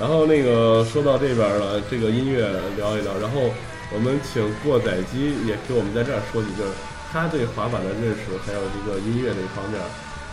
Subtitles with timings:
[0.00, 3.52] 然后那个说到这边了，这个音乐聊一聊，然后
[3.92, 6.62] 我们请过载机也给我们在这儿说几句，
[7.12, 9.78] 他对滑板的认识，还有这个音乐那方面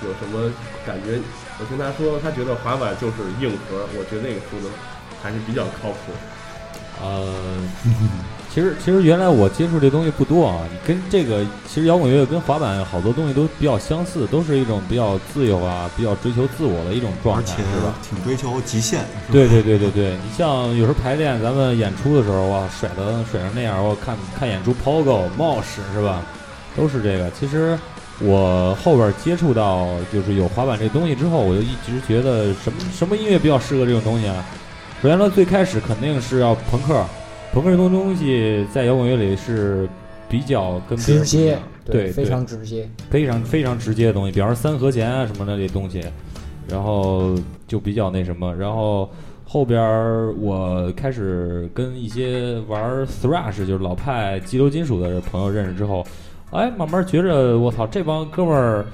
[0.07, 0.49] 有什么
[0.85, 1.19] 感觉？
[1.59, 4.73] 我听他说，他觉得滑板就是硬核，我觉得那个说的
[5.21, 6.15] 还是比较靠谱。
[7.03, 7.27] 呃，
[8.57, 17.93] 其实其实原来我接触这东西不多啊，你跟这个其实摇滚乐跟滑板好多东西都比较相似，都是一种比较自由啊，比较追求自我的一种状而且态，是吧？
[18.01, 19.01] 挺追求极限。
[19.31, 26.23] 对对对对对，你像有时候排练，咱们演出的时候哇，甩的甩成那样，我看看演出 Pogo、Mosh 是吧，
[26.75, 27.29] 都是这个。
[27.39, 27.77] 其实
[28.17, 34.43] 我后边接触到就是有滑板这东西之后，我就一直觉得什么什么音乐比较适合这种东西啊？
[35.03, 37.05] 首先说最开始肯定是要朋克，
[37.57, 39.89] 朋克这种东西在摇滚乐里是
[40.29, 42.87] 比较跟直接，对，非常直接。
[43.09, 46.03] 非常非常直接的东西，比方说三和弦啊什么的这东西，
[46.69, 47.33] 然后
[47.67, 49.09] 就比较那什么，然后
[49.43, 56.05] 后边儿我开始跟一些玩 thrash 就是老派激流金属的朋友认识之后，
[56.51, 58.85] 哎，慢慢觉着我操，这帮哥们儿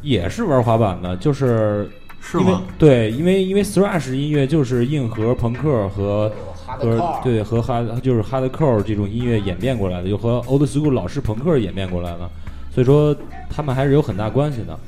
[0.00, 1.86] 也是玩滑板的，就是
[2.32, 2.62] 因为是吗？
[2.78, 6.34] 对，因为因为 thrash 音乐就是硬核朋克和哈
[6.78, 12.30] 和对和哈就是 hardcore 这种音乐演变过来的，又和 old school 老式朋克演变过来的，
[12.74, 13.14] 所以说
[13.48, 14.78] 他们还是有很大关系的。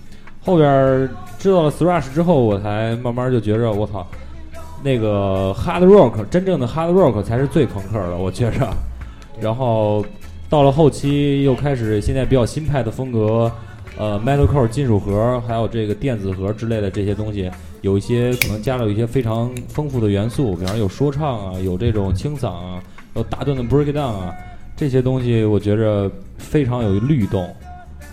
[0.45, 1.09] 后边儿
[1.39, 4.07] 知道了 thrash 之后，我才慢慢就觉着我操，
[4.83, 8.69] 那个 hard rock 真正的 hard rock 才是最朋克的，我觉着。
[9.41, 10.05] 然后
[10.49, 13.51] 到了后期又开始现在比较新派的风格，
[13.97, 17.51] 呃，metalcore 金属盒，还有这个电子盒之类的这些东西，
[17.83, 22.83] 有一些可能加了一些非常丰富的元素，比方有说唱啊，有这种清嗓啊，
[23.15, 24.33] 有大段的 breakdown 啊，
[24.77, 27.55] 这些东西我觉着非常有律动，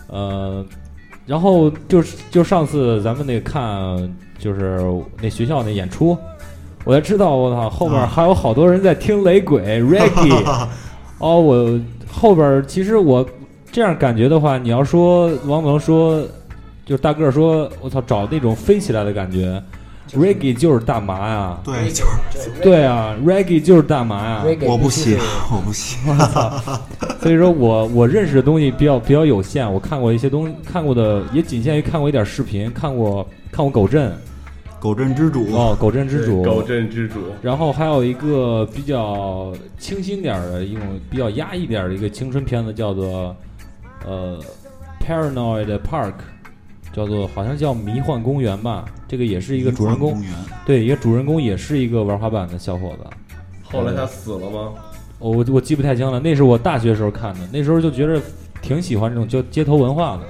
[0.07, 0.65] 呃，
[1.25, 4.81] 然后就是就上次咱们那个看就是
[5.21, 6.17] 那学校那演出，
[6.83, 10.67] 我才知道我操后面啊还有好多人在听雷鬼 reggae，
[11.19, 11.79] 哦，我
[12.11, 13.23] 后边其实我
[13.71, 16.25] 这样感觉的话，你要说王蒙说，
[16.85, 19.61] 就是大个儿说，我操，找那种飞起来的感觉
[20.13, 22.03] ，reggae 就是大麻呀，对，就
[22.39, 25.17] 是对啊，reggae 就是大麻呀，我不吸吸，，
[25.51, 25.97] 我不吸。
[27.21, 34.11] 所以说我我认识的东西比较比较有限，我看过一些东西，看过的也仅限于看过一点视频，看过看过狗镇
[34.79, 43.35] 狗镇之主，哦，狗镇之主，狗镇之主，然后还有一个比较清新点儿的一种比较压抑点儿的一个青春片子，叫做
[44.05, 44.39] 呃
[45.05, 46.13] 《Paranoid Park》，
[46.93, 48.85] 叫做好像叫迷幻公园吧。
[49.07, 50.21] 这个也是一个主人公，
[50.65, 53.09] 对，一个主人公也是一个玩滑板的小伙子。
[53.63, 54.73] 后来他死了吗？
[55.19, 58.21] 哦我我记不太清了，那是我大学时候看的，那时候就觉得
[58.61, 60.23] 挺喜欢这种叫街头文化的。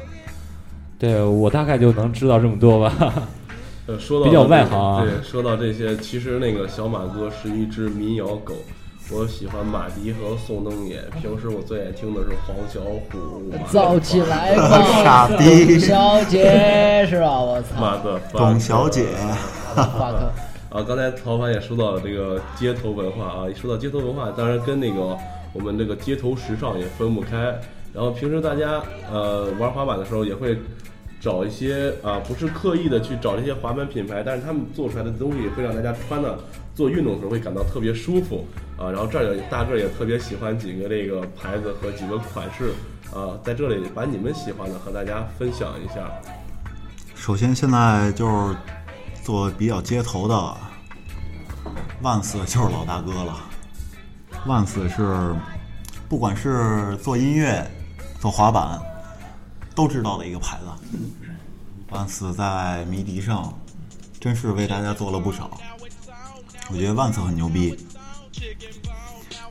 [0.98, 3.14] 对我大概就能知道这么多吧。
[3.86, 8.56] 呃，说到比较外行啊对，说到这些，其实那个小马哥是一只民谣狗。
[9.12, 13.52] 我喜欢马迪和宋冬野，平时我最爱听的是黄小琥。
[13.52, 17.40] 马造起来马吧， 傻逼董小姐是吧？
[17.42, 19.08] 我操，妈的董小姐，
[19.74, 20.32] 华克，
[20.70, 25.18] 啊，刚才曹凡也说到了这个街头文化啊，一说到街头文化，当然跟那个
[25.54, 27.38] 我们这个街头时尚也分不开。
[27.92, 28.80] 然后平时大家
[29.12, 30.56] 呃玩滑板的时候也会
[31.20, 36.38] 找一些啊，不是刻意的去找这些滑板品牌，但是他们做出来的东西会让大家穿的
[36.80, 38.48] 做运动的时候会感到特别舒服
[38.78, 38.90] 啊。
[38.90, 42.74] 然后这儿有大个儿也特别喜欢几个这个牌子和几个款式
[43.14, 46.10] 啊，在这里把你们喜欢的和大家分享一下。
[47.16, 48.56] 首先现在就是
[49.22, 50.58] 做比较街头的，
[52.02, 53.38] 万斯就是老大哥了。
[54.46, 55.36] 万斯是
[56.08, 57.70] 不管是做音乐、
[58.22, 58.80] 做滑板，
[59.76, 60.66] 都知道的一个牌子。
[61.90, 63.54] 万斯在迷笛上
[64.18, 65.60] 真是为大家做了不少，
[66.72, 67.78] 我觉得万斯很牛逼。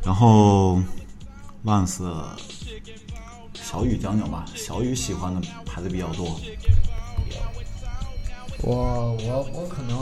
[0.05, 0.81] 然后
[1.65, 2.11] 万斯，
[3.53, 6.41] 小雨讲讲吧，小雨喜欢的牌子比较多。
[8.63, 9.99] 我我我可能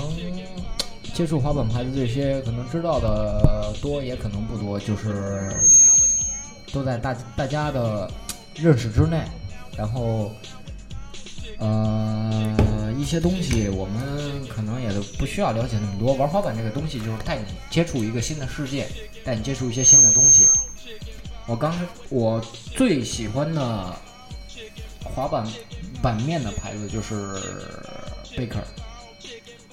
[1.15, 5.69] 接触滑板牌子这些，可能知道的多，也可能不多，就是
[6.73, 8.11] 都在大大家的
[8.55, 9.25] 认识之内。
[9.77, 10.33] 然后，
[11.59, 12.56] 呃，
[12.99, 16.15] 一些东西我们可能也都不需要了解那么多。
[16.15, 18.87] 玩滑板这个东西，就是带你接触一个新的世界，
[19.25, 20.47] 带你接触一些新的东西。
[21.47, 21.75] 我刚
[22.09, 22.41] 我
[22.75, 23.95] 最喜欢的
[25.05, 25.47] 滑板
[26.03, 27.15] 板面的牌子就是
[28.37, 28.65] Baker，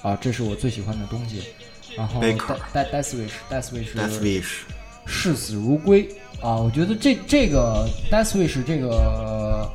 [0.02, 1.44] 啊，这是我最喜欢的东西。
[1.96, 3.14] 然后 Baker Death
[3.72, 4.44] Wish，
[5.06, 6.10] 视死如归
[6.42, 6.56] 啊！
[6.56, 9.70] 我觉得这这个 Death Wish 这个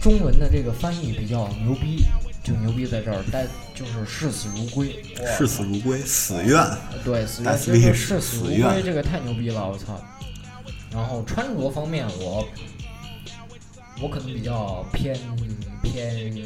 [0.00, 2.04] 中文的这个翻译比较牛逼
[2.42, 5.04] 就牛逼在这儿，但就是视死如归，
[5.38, 6.60] 视死如归，死愿。
[7.04, 10.00] 对，死但愿真的是视死如归，这个太牛逼了，我操！
[10.90, 12.46] 然后穿着方面，我
[14.02, 15.16] 我可能比较偏
[15.82, 16.44] 偏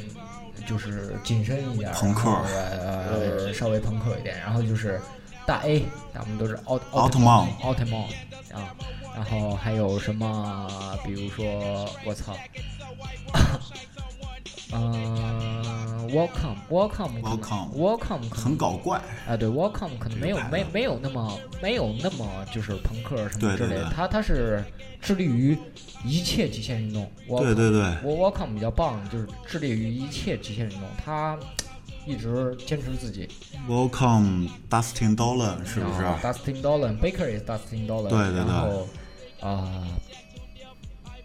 [0.69, 2.31] 就是紧身一点儿，朋克。
[2.31, 5.01] 呃稍微朋克一点，然后就是
[5.47, 7.49] 大 A，咱们都是奥奥特曼。
[7.63, 8.01] 奥特曼
[8.53, 8.75] 啊，
[9.15, 12.37] 然后还有什么，比如说我操。
[14.73, 24.65] 嗯、w e l c o m e Welcome Welcome Welcome 很搞怪，啊，对，Welcome 可能没有没没有那么没有那么就是朋克什么之类的，他他是
[25.01, 25.57] 致力于
[26.05, 27.11] 一切极限运动。
[27.29, 31.39] 对对对，我 Welcome 比较棒，就是致力于一切极限运动，他
[32.07, 33.29] 一直坚持自己。
[33.69, 36.05] Welcome Dustin Dolan 是不是？
[36.05, 38.09] 啊？Dustin Dolan，Baker is Dustin Dolan。
[38.09, 38.87] 对对对然后
[39.41, 39.83] 啊，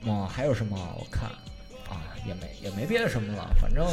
[0.06, 0.76] 哦，还有什么？
[1.00, 1.38] 我看啊，
[2.26, 3.86] 也没也没别的什么了，反正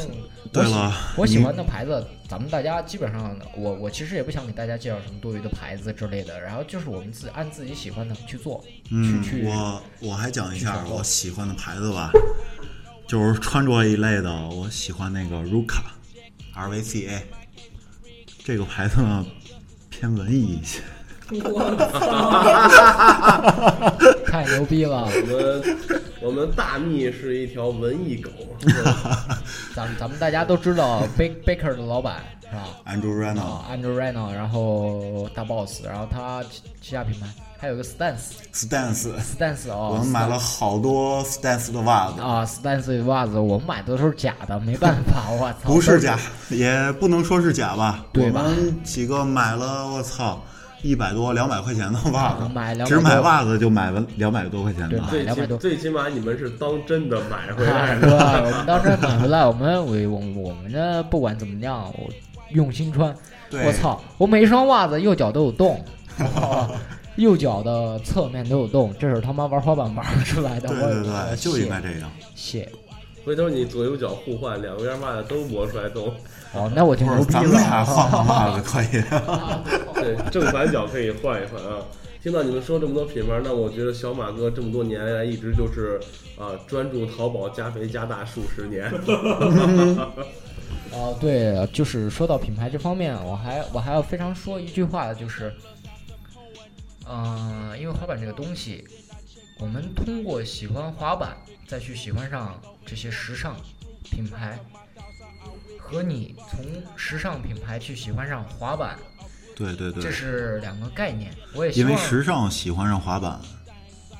[0.53, 12.11] 对了我喜欢的牌子，咱们大家基本上，我我其实也不想给大家介绍什么多余的牌子之类的，然后就是我们自己按自己喜欢的去做，嗯去，去我我还讲一下我喜欢的牌子吧，
[13.07, 17.27] 就是穿着一类的，我喜欢那个 Ruka，R V C A，
[18.45, 19.27] 这个牌子呢
[19.89, 20.81] 偏文艺一些。
[24.27, 25.05] 太牛逼了！
[25.05, 25.63] 我们
[26.21, 28.31] 我们大蜜是一条文艺狗，
[29.75, 37.27] 咱们咱们大家都知道 Bak Baker 的老板是吧？Andrew Reynolds，啊，Andrew Reno，然后大 boss，然后他旗旗下品牌
[37.61, 38.33] 还有个 Stance。
[38.53, 46.19] Stance，Stance 哦，我们买了好多 Stance 的袜子，啊，Stance 的袜子，我们买的都是假的，没办法， 我操，不是假，
[46.51, 48.05] 也不能说是假吧。
[48.13, 50.43] 对吧我们几个买了，我操，
[50.83, 54.99] 一百多、两百块钱的袜子，啊买200只买袜子就买了两百多块钱的。
[55.11, 58.19] 对买最起多最起码你们是当真的买回哎，来对的。
[58.19, 58.43] 吧？
[58.45, 62.09] 我们当真买回来，我们我我我们呢，不管怎么样，我
[62.53, 63.15] 用心穿。
[63.51, 65.83] 对我操，我每一双袜子右脚都有洞，
[67.17, 70.69] 右脚的侧面都有洞，这是他妈玩滑板玩出来的。
[70.69, 72.11] 对我对对，就应该这样。
[72.35, 72.69] 谢。
[73.29, 76.11] 回头你左右脚互换，两边袜子都磨出来洞。
[76.55, 79.03] 哦，那我就牛逼咱们俩换袜子可以。
[79.93, 81.85] 对，正反脚可以换一换啊。
[82.23, 86.01] 听到你们说这么多品牌，那我觉得小马哥这么多年来一直就是
[86.39, 88.91] 啊，专注淘宝加肥加大数十年。
[90.91, 95.53] 哦， 对，就是说到品牌这方面，我还我还要非常说一句话，就是，
[97.07, 98.85] 嗯、因为滑板这个东西，
[99.61, 101.37] 我们通过喜欢滑板，
[101.67, 102.59] 再去喜欢上
[102.89, 103.55] 这些时尚
[104.03, 104.59] 品牌，
[105.79, 106.65] 和你从
[106.97, 108.99] 时尚品牌去喜欢上滑板，
[109.55, 111.31] 对对对这，是两个概念。
[111.55, 113.39] 我也希望，因为时尚喜欢上滑板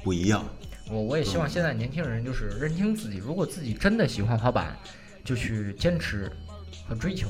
[0.05, 0.45] 不一样。
[0.91, 4.77] 我我也希望现在年轻人就是认清自己，如果自己真的喜欢滑板，
[5.25, 6.31] 就去坚持
[6.87, 7.29] 和追求。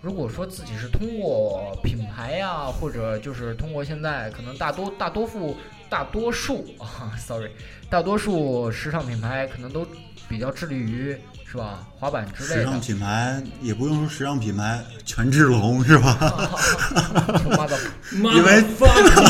[0.00, 5.56] 如果说自己是通过品牌呀、或者就是通过现在可能大多大多数
[5.90, 7.50] 大多数啊，sorry，
[7.90, 9.84] 大多数时尚品牌可能都
[10.28, 11.16] 比较致力于
[11.50, 12.80] 是吧滑板之类的时尚。
[12.80, 16.16] 品牌也不用说时尚品牌，权志龙是吧？
[17.56, 17.78] 妈的
[18.12, 18.62] 因为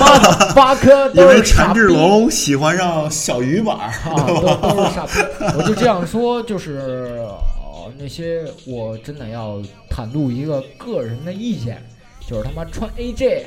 [0.01, 5.13] 妈的八颗因为权志龙喜欢上小鱼板儿，啊，都都是傻逼。
[5.57, 11.81] 我就这样说，就是、呃、那些我真的要袒露一个个人的意见，
[12.27, 13.45] 就是他妈穿 AJ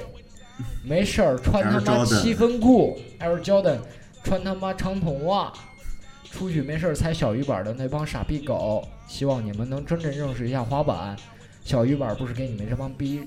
[0.84, 3.80] 没事儿穿他妈七分裤，Air Jordan
[4.24, 5.52] 穿他妈长筒袜，
[6.30, 11.16] 出去没事儿踩小鱼板的那帮傻逼狗，希望你们能真正认识一下滑板。
[11.64, 13.22] 小鱼板不是给你们这帮逼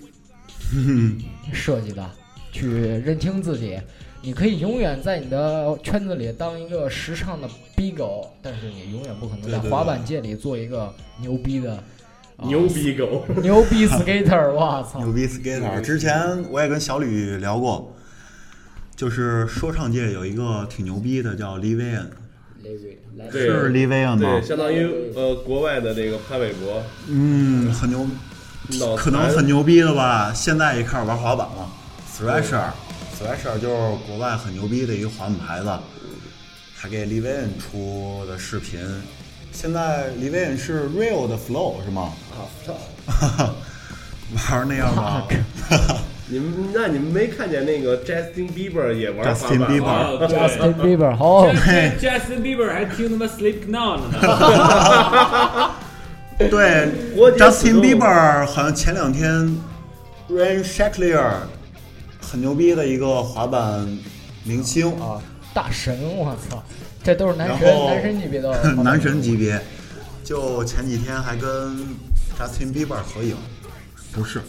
[1.52, 2.10] 设计的，
[2.52, 3.80] 去认清自己。
[4.22, 7.46] 你可以永远在你的圈子里当一个时尚的
[7.76, 11.74] 逼狗，但是你永远不可能在滑板界里做一个牛逼的、
[12.38, 14.50] 啊牛逼狗，牛逼 skater。
[14.50, 14.98] 我 操！
[15.00, 15.78] 牛逼 skater。
[15.82, 17.94] 之前我也跟小吕聊过，
[18.96, 21.58] 就是说唱界有一个挺牛逼的叫
[22.64, 24.42] Livian，对是 Livian 吗对，？
[24.42, 28.06] 相当于呃国外的这个潘玮柏，嗯，很牛，
[28.96, 30.32] 可能很牛逼了吧？
[30.34, 31.70] 现在也开始玩滑板了
[32.18, 35.68] ，Thrasher，Thrasher 就是国外很牛逼的一个滑板牌子，
[36.74, 38.80] 还给 Livian 出的视频。
[39.52, 42.12] 现在 Livian 是 Real 的 Flow 是吗？
[43.06, 43.54] 啊，
[44.50, 45.22] 玩那样吗？
[46.26, 50.08] 你们那你们没看见那个 Justin Bieber 也玩滑 Justin 板 Bieber 吗？
[50.08, 55.70] 哦，对 Justin Bieber 好，Justin Bieber 还听他妈 Slipknot 呢。
[56.38, 59.56] 对国际，Justin Bieber 好像前两天
[60.30, 61.30] Ryan Shackler
[62.20, 63.86] 很牛逼的一个滑板
[64.44, 65.20] 明星，啊，
[65.52, 65.96] 大神！
[66.16, 66.62] 我操，
[67.02, 69.60] 这都是男神然后男神级别的男神级别。
[70.24, 71.76] 就前几天还跟
[72.38, 73.36] Justin Bieber 合影，
[74.10, 74.40] 不是，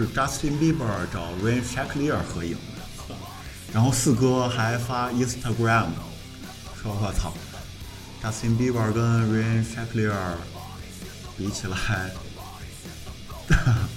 [0.00, 2.56] 是 Justin Bieber 找 Ryan Shackler 合影，
[3.70, 5.88] 然后四哥还发 Instagram，
[6.82, 7.34] 说我操
[8.22, 10.14] ，Justin Bieber 跟 Ryan Shackler
[11.36, 12.10] 比起来，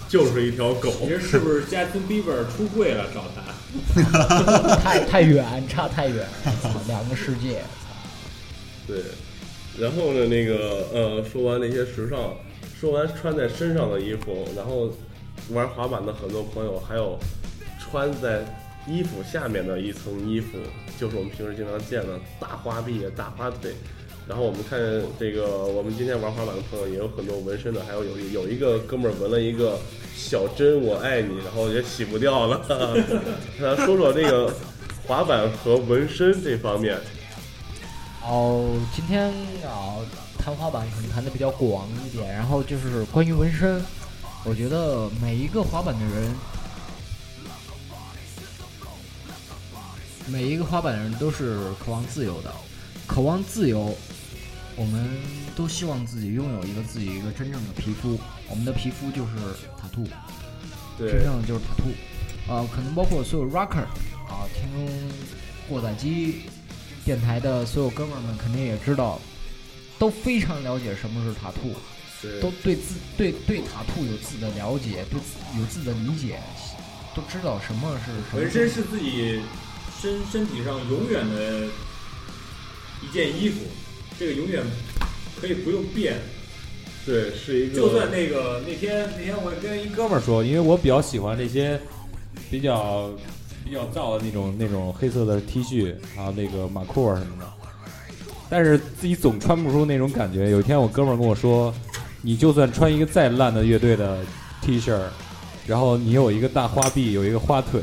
[0.09, 0.91] 就是一条狗。
[0.99, 4.75] 其实是不是 Justin Bieber 出柜了找他？
[4.75, 6.27] 太太远，差太远，
[6.61, 7.63] 操两个世界。
[8.85, 8.97] 对，
[9.79, 12.35] 然后呢，那个呃，说完那些时尚，
[12.77, 14.93] 说完穿在身上的衣服，然后
[15.51, 17.17] 玩滑板的很多朋友还有
[17.79, 18.43] 穿在
[18.87, 20.57] 衣服下面的一层衣服，
[20.99, 23.73] 就是我们平时经常见的大花臂、大花腿。
[24.25, 24.79] 然后我们看
[25.19, 29.77] 这个，我们今天玩滑板的朋友也有很多纹身的，还有有有一个哥们儿纹了一个
[30.15, 32.61] 小针“我爱你”，然后也洗不掉了。
[33.59, 34.49] 他说说这个
[35.05, 36.97] 滑板和纹身这方面。
[38.25, 39.27] 哦，今天
[39.65, 39.99] 啊
[40.37, 43.83] 谈滑板可能谈的比较广一点，然后就是关于纹身，
[44.45, 46.35] 我觉得每一个滑板的人，
[50.27, 52.53] 每一个滑板的人都是渴望自由的，
[53.07, 53.95] 渴望自由，
[54.75, 55.09] 我们
[55.55, 58.19] 都希望自己拥有一个自己一个真正的皮肤，
[58.49, 59.31] 我们的皮肤就是
[59.77, 60.03] 塔兔，
[60.99, 63.85] 真，正的就是塔兔，啊，可能包括所有 rocker
[64.27, 65.09] 啊，听
[65.69, 66.41] 过载机
[67.05, 69.21] 电台的所有哥们儿们肯定也知道，
[69.97, 71.73] 都非常了解什么是塔兔，对
[72.41, 76.39] 都对自对对塔兔有自己的了解，对自有自己的理解，
[77.15, 79.41] 都知道什么是什么纹身是自己
[80.01, 81.67] 身身体上永远的
[83.01, 83.61] 一件衣服，
[84.19, 84.63] 这个永远
[85.39, 86.17] 可以不用变。
[87.05, 91.77] 对，是一个就算那个那天那天我跟一哥们儿说，因为我比较喜欢这些
[92.49, 93.11] 比较
[93.65, 97.53] 比较燥的那种那种黑色的 T 恤，还有那个马裤啊什么的，
[98.49, 100.49] 但是自己总穿不出那种感觉。
[100.49, 101.73] 有一天我哥们儿跟我说，
[102.25, 104.19] 你就算穿一个再烂的乐队的
[104.61, 104.97] T 恤，
[105.67, 107.81] 然后你有一个大花臂，有一个花腿，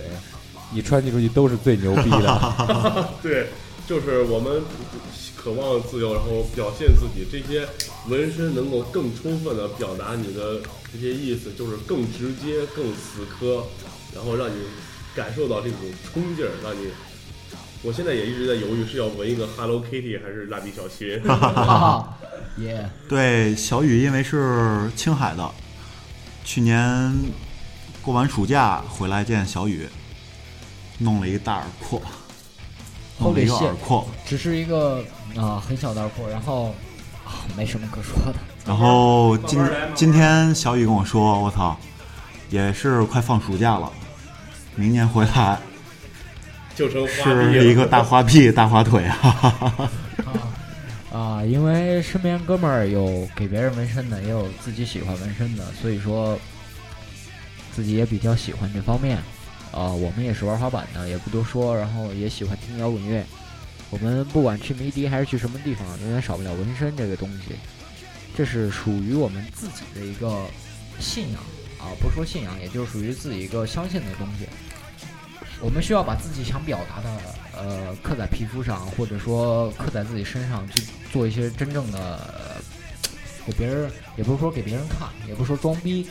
[0.72, 3.08] 你穿进出去都是最牛逼的。
[3.22, 3.48] 对，
[3.86, 4.62] 就是我们
[5.36, 7.26] 渴望自由，然后表现自己。
[7.30, 7.68] 这些
[8.08, 10.58] 纹身能够更充分的表达你的
[10.90, 13.62] 这些意思，就是更直接、更死磕，
[14.14, 14.54] 然后让你
[15.14, 15.78] 感受到这种
[16.10, 16.88] 冲劲儿，让你。
[17.82, 21.18] 我现在也一直在犹豫是要纹一个 Hello Kitty 还是蜡笔小新。
[21.22, 22.18] 哈哈，
[22.58, 25.50] 耶， 对，小雨因为是青海的，
[26.44, 27.14] 去年
[28.02, 29.88] 过完暑假回来见小雨，
[30.98, 32.02] 弄了一大耳廓，
[33.18, 35.02] 弄了一个耳廓，只是一个
[35.34, 36.74] 啊、很小的耳廓，然后
[37.24, 38.38] 啊没什么可说的。
[38.66, 39.58] 然后今
[39.94, 41.74] 今天小雨跟我说，我操，
[42.50, 43.90] 也是快放暑假了，
[44.74, 45.58] 明年回来
[46.74, 47.60] 就成花臂。
[47.60, 49.90] 是一个大花臂、大花腿，哈哈哈哈。
[51.12, 56.38] 啊，因为身边哥们儿有给别人纹身的，也有自己喜欢纹身的，所以说
[57.74, 59.18] 自己也比较喜欢这方面。
[59.72, 63.24] 啊，我们也是玩滑板的，也不多说，然后也喜欢听摇滚乐。
[63.90, 67.56] 我们不管去迷笛还是去什么地方，永远少不了纹身这个东西。
[68.36, 70.44] 这是属于我们自己的一个
[71.00, 71.40] 信仰
[71.78, 74.46] 啊，不说信仰，也就是属于自己一个相信的东西。
[75.60, 77.10] 我们需要把自己想表达的，
[77.56, 82.56] 呃，刻在皮肤上，或者说刻在自己身上，去做一些真正的，呃
[83.46, 86.08] 给别人，也不是说给别人看，也不是说装逼。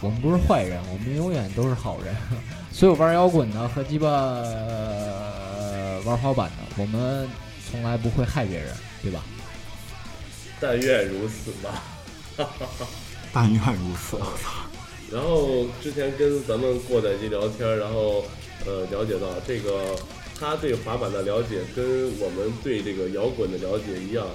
[0.00, 2.14] 我们不是坏人，我们永远都是好人。
[2.72, 7.28] 所有玩摇滚的和鸡巴、呃玩滑板的，我们
[7.70, 9.22] 从来不会害别人，对吧？
[10.60, 11.82] 但愿如此吧。
[13.32, 14.20] 但愿如此。
[15.12, 18.24] 然后之前跟咱们过载机聊天，然后
[18.64, 19.94] 呃了解到这个
[20.38, 21.84] 他对滑板的了解跟
[22.18, 24.26] 我们对这个摇滚的了解一样，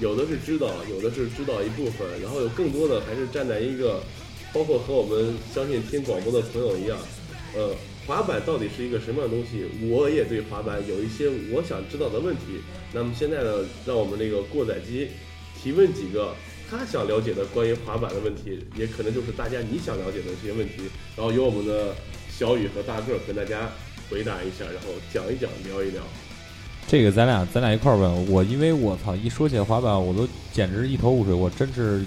[0.00, 4.02] 有的是知道，有的是知道一部分，然后有更多的还是站在一个，
[4.52, 6.98] 包括和我们相信听广播的朋友一样，
[7.54, 7.70] 呃，
[8.04, 9.64] 滑板到底是一个什么样的东西？
[9.88, 12.60] 我也对滑板有一些我想知道的问题。
[12.92, 15.08] 那么现在呢，让我们这个过载机
[15.62, 16.34] 提问几个
[16.70, 20.82] 他想了解的关于滑板的问题，也可能就是大家你想了解的这些问题，
[21.16, 21.94] 然后由我们的
[22.30, 23.70] 小雨和大个儿跟大家
[24.10, 26.02] 回答一下，然后讲一讲，聊一聊。
[26.86, 32.04] 这个咱俩咱俩一块儿问我，因为我操，一说起滑板，我都简直一头雾水，我真是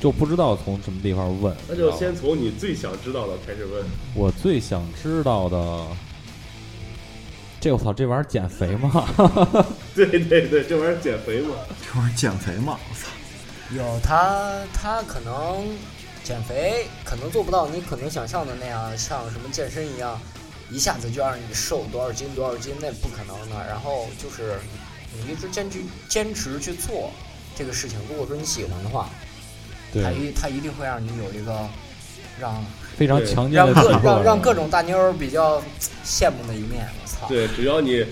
[0.00, 1.54] 就不知道从什么地方问。
[1.68, 3.84] 那就先从你最想知道的开始问。
[4.14, 5.86] 我最想知道的，
[7.60, 9.06] 这我操，这玩意儿减肥吗？
[9.94, 13.10] 对对对，这玩意儿减肥吗，这玩意儿减肥吗，我操！
[13.70, 15.66] 有他，他可能
[16.22, 20.20] 减肥可能做不到你可能想象的那样，像什么健身一样，
[20.70, 23.66] 一下子就让你瘦多少斤多少斤，那不可能的。
[23.66, 24.58] 然后就是
[25.12, 25.78] 你一直坚持
[26.08, 27.10] 坚持去做
[27.56, 29.08] 这个事情，如果说你喜欢的话，
[29.92, 31.66] 他，一他一定会让你有一个
[32.40, 32.64] 让
[32.96, 35.62] 非常对强健让各让让各种大妞儿比较
[36.04, 36.86] 羡慕的一面。
[37.02, 37.26] 我操！
[37.28, 38.04] 对，只要你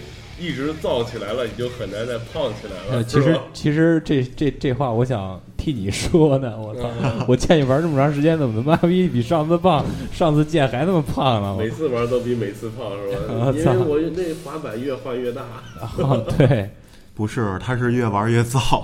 [0.43, 2.97] 一直造起来了，你就很难再胖起来了。
[2.97, 6.91] 呃，其实其实这这这话我想替你说呢，我操！
[7.01, 9.85] 嗯 我见你玩这么长时间，怎么他妈逼比上次胖？
[10.13, 11.57] 上次见还那么胖呢？
[11.57, 13.35] 每次玩都比每次胖是吧？
[13.47, 15.43] 我 操因为我那滑板越换越大。
[15.99, 16.71] 哦，对，
[17.15, 18.83] 不是，他是越玩越燥。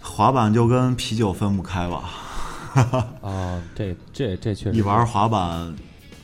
[0.00, 2.04] 滑板就跟啤酒分不开吧？
[3.20, 5.74] 啊，这这这确实一玩滑板，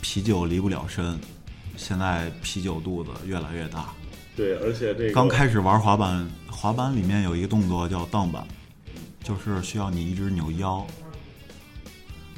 [0.01, 1.19] 啤酒离不了身。
[1.77, 3.87] 现在啤酒肚子越来越大。
[4.37, 8.47] 对，而且这个刚开始玩滑板，滑板里面有一个动作叫荡板，
[9.23, 10.87] 就是需要你一直扭腰。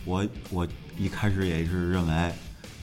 [0.04, 0.66] 我我
[0.98, 2.32] 一开始也是认为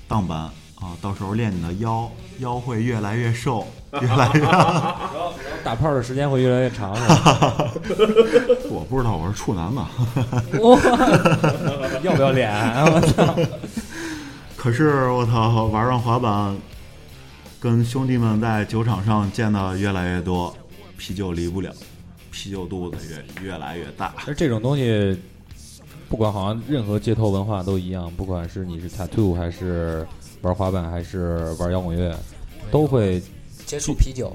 [0.07, 0.37] 荡板
[0.75, 3.67] 啊，到时候练你的腰，腰会越来越瘦，
[4.01, 4.41] 越来越。
[5.63, 7.71] 打炮的时间会越来越长，是吧？
[8.71, 9.89] 我不知道我是处男嘛，
[10.61, 10.79] 哇，
[12.01, 12.85] 要不要脸啊？
[12.85, 13.35] 我操！
[14.57, 16.55] 可是我操，玩上滑板，
[17.61, 20.51] 跟兄弟们在酒场上见的越来越多，
[20.97, 21.71] 啤酒离不了，
[22.31, 22.97] 啤酒肚子
[23.39, 24.15] 越越来越大。
[24.25, 25.15] 而这种东西，
[26.09, 30.07] 不管好像任何街头文化都一样，不管是你是 tattoo 还是
[30.41, 32.17] 玩滑板还是玩摇滚乐，
[32.71, 33.21] 都会
[33.67, 34.33] 接触啤酒，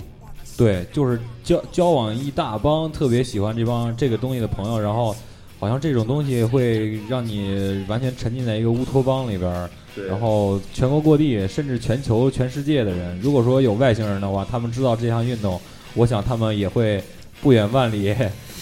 [0.57, 5.13] 对，就是交交往一大帮特别喜欢这帮这个东西的朋友，然后
[5.59, 9.73] 好像这种东西会让你完全沉浸在一个乌托邦里边儿，对，
[10.09, 15.61] 然后全国各地甚至全球全世界的人，如果说有外星人的话，他们知道这项运动，
[15.95, 17.03] 我想他们也会
[17.41, 18.15] 不远万里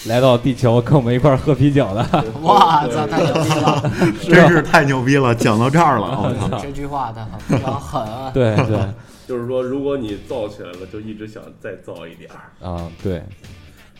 [0.07, 2.23] 来到地球跟我们一块儿喝啤酒的。
[2.43, 3.91] 哇操，太牛逼了！
[4.23, 5.33] 真是太牛逼了！
[5.33, 6.59] 讲到这儿了，我操！
[6.61, 8.29] 这句话的非常狠啊！
[8.33, 8.79] 对对
[9.27, 12.53] 就是说，如果你造起来了，就一直想再造一点儿。
[12.65, 13.25] 啊对，然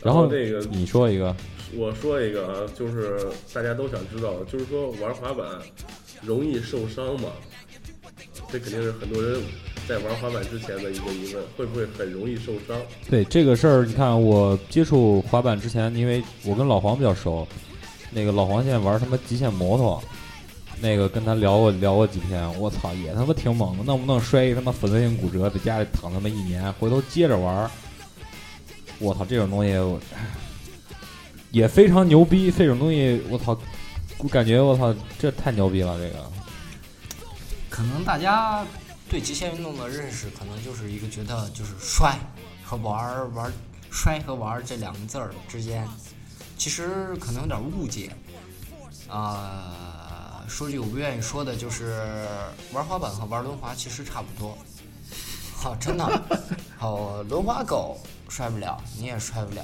[0.04, 1.36] 然后这个你说一个，
[1.76, 5.48] 我说一个啊，就是大家都想知道，就是说玩滑板
[6.22, 7.30] 容易受伤吗？
[8.52, 9.42] 这肯定是很多人
[9.88, 12.80] 在玩滑板之前的一个疑问，会不会很容易受伤？
[13.10, 17.48] 对这个事儿，你看我接触滑板之前，因为我跟老黄比较熟，
[18.12, 20.02] 那个老黄现在玩他妈极限摩托，
[20.80, 27.70] 那个跟他聊过聊过几天，我操，也他妈挺猛的，弄不弄摔一他妈粉碎性骨折，在家里躺他妈一年，回头接着玩，
[29.00, 29.74] 我操，这种东西
[31.52, 33.58] 也非常牛逼，这种东西我操，
[34.18, 36.32] 我感觉我操，这太牛逼了，这个。
[37.70, 38.66] 可能大家
[39.10, 42.18] 对极限运动的认识，可能就是一个觉得就是摔
[42.64, 43.54] 和玩儿玩儿
[43.92, 45.88] 摔和玩儿这两个字儿之间，
[46.58, 48.12] 其实可能有点误解。
[49.10, 52.26] 啊、说句我不愿意说的，就是
[52.72, 54.58] 玩滑板和玩轮滑其实差不多。
[55.54, 56.24] 好、真的，
[56.78, 58.00] 好，轮滑狗
[58.30, 59.64] 摔不了，你也摔不了。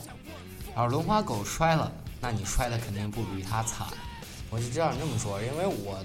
[0.76, 3.88] 然后轮滑狗摔了，那你摔的肯定不比它惨。
[4.52, 5.98] 我就这样这么说，因为我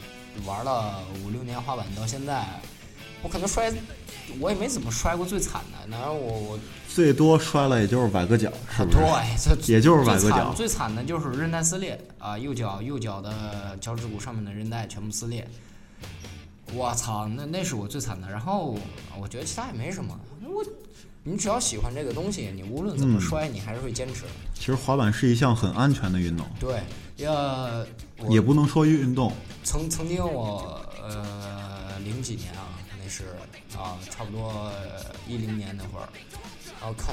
[0.46, 2.46] 玩了五六年滑板到现在，
[3.22, 3.72] 我可能摔，
[4.38, 5.88] 我也没怎么摔过最惨的。
[5.90, 8.98] 然后我我最多摔了也就是崴个脚，是不是？
[8.98, 10.54] 对，这也就是崴个脚。
[10.54, 15.44] 最惨的就是韧带撕裂啊，右脚右脚的脚趾骨上面的韧带全部撕裂。
[16.72, 18.30] 我操，那那是我最惨的。
[18.30, 18.78] 然后
[19.20, 20.64] 我觉得其他也没什么，我
[21.28, 23.20] 你只要喜欢这个东西，你无论怎么嗯。
[23.20, 24.22] 摔，你还是会坚持。
[24.54, 26.80] 其实滑板是一项很安全的运动，对，
[27.26, 27.84] 呃，
[28.28, 29.32] 也不能说运动，
[29.64, 33.24] 曾曾经我呃零几年啊，那是
[33.76, 34.70] 啊差不多
[35.26, 36.06] 一零年那会儿，
[36.80, 37.12] 然后看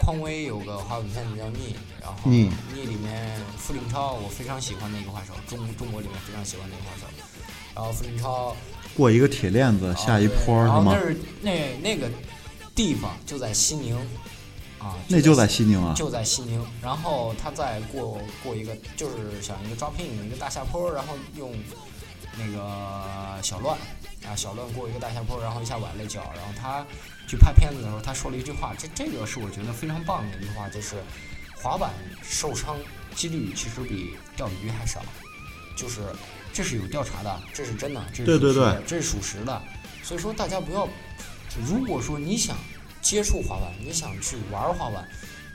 [0.00, 2.50] 匡威有个滑板片子叫《逆》，然后《逆。
[2.74, 7.06] 逆》里面傅林超我非常喜欢的一个滑手，中中国里面非常喜欢的一个滑手，
[7.74, 8.56] 然后傅林超
[8.96, 10.96] 过一个铁链子下一坡是吗？
[10.96, 10.98] 那？
[10.98, 12.10] 是那那个
[12.74, 13.96] 地方就在西宁
[14.78, 15.94] 啊，那就在西宁啊。
[15.94, 21.54] 就在西宁，然后他再过过一个，就是想一个 dropping 一个大下坡，然后用
[22.36, 23.78] 那个小乱
[24.26, 26.84] 啊小乱过一个大下坡，然后一下崴了脚，然后他
[27.28, 30.96] 去拍片子的时候，他说了一句话，这这个是我觉得非常棒的一句话，就是
[31.54, 32.76] 滑板受伤
[33.14, 35.00] 几率其实比钓鱼还少，
[35.76, 36.00] 就是
[36.52, 39.62] 这是有调查的，这是真的，这是对对对这是属实的，
[40.02, 40.88] 所以说大家不要，
[41.66, 42.56] 如果说你想
[43.00, 45.06] 接触滑板，你想去玩滑板，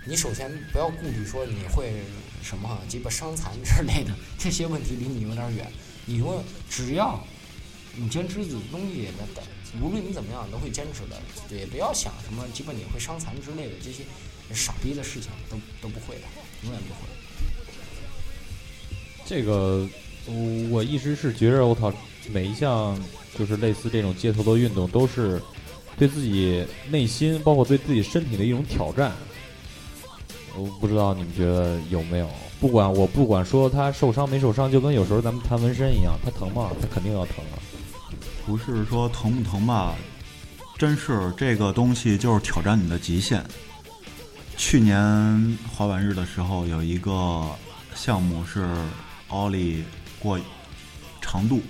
[0.06, 2.04] 你首先不要顾虑说你会
[2.44, 5.72] 什么鸡巴伤残之类的，这些问题离你有点远。
[6.06, 7.22] 你说只要
[7.96, 11.22] 你坚持自己东西，那无论你怎么样都会坚持的，
[11.56, 14.04] 也不要想什么鸡巴你会伤残之类的这些
[14.54, 16.22] 傻逼的事情都都不会的，
[16.64, 17.00] 永远不会。
[19.26, 19.86] 这个，
[20.26, 21.92] 我我一直是觉着我操，
[22.30, 22.98] 每一项
[23.38, 25.42] 就是类似这种街头的运动，都是
[25.98, 29.12] 对自己内心，包括对自己身体的一种挑战。
[30.56, 32.30] 我不知道你们觉得有没有？
[32.60, 36.72] 不管我不管说他受伤没受伤，就跟有时候咱们谈纹身一样，他疼吗？
[36.82, 37.58] 他肯定要疼啊。
[38.46, 39.96] 不是说疼不疼吧，
[40.78, 43.44] 真是这个东西就是挑战你的极限。
[44.56, 47.46] 去年滑板日的时候，有一个
[47.94, 48.68] 项目是
[49.28, 49.84] 奥利
[50.18, 50.40] 过
[51.22, 51.62] 长度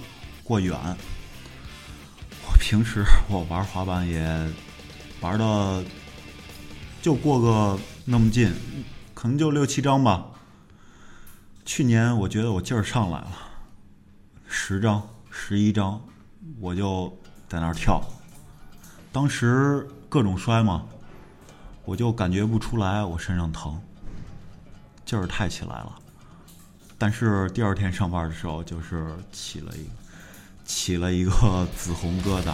[0.43, 0.77] 过远。
[2.59, 4.51] 平时我玩滑板也
[5.21, 5.83] 玩的
[7.01, 8.51] 就过个那么近，
[9.13, 10.25] 可能就六七张吧。
[11.63, 13.31] 去年我觉得我劲儿上来了，
[14.47, 16.01] 十张、十一张，
[16.59, 17.17] 我就
[17.47, 18.01] 在那儿跳。
[19.11, 20.85] 当时各种摔嘛，
[21.85, 23.81] 我就感觉不出来我身上疼，
[25.05, 25.95] 劲儿太起来了。
[26.97, 29.89] 但是第二天上班的时候，就是起了一个
[30.67, 32.51] 起了一个紫红疙瘩。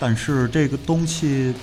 [0.00, 1.54] 但是这个东西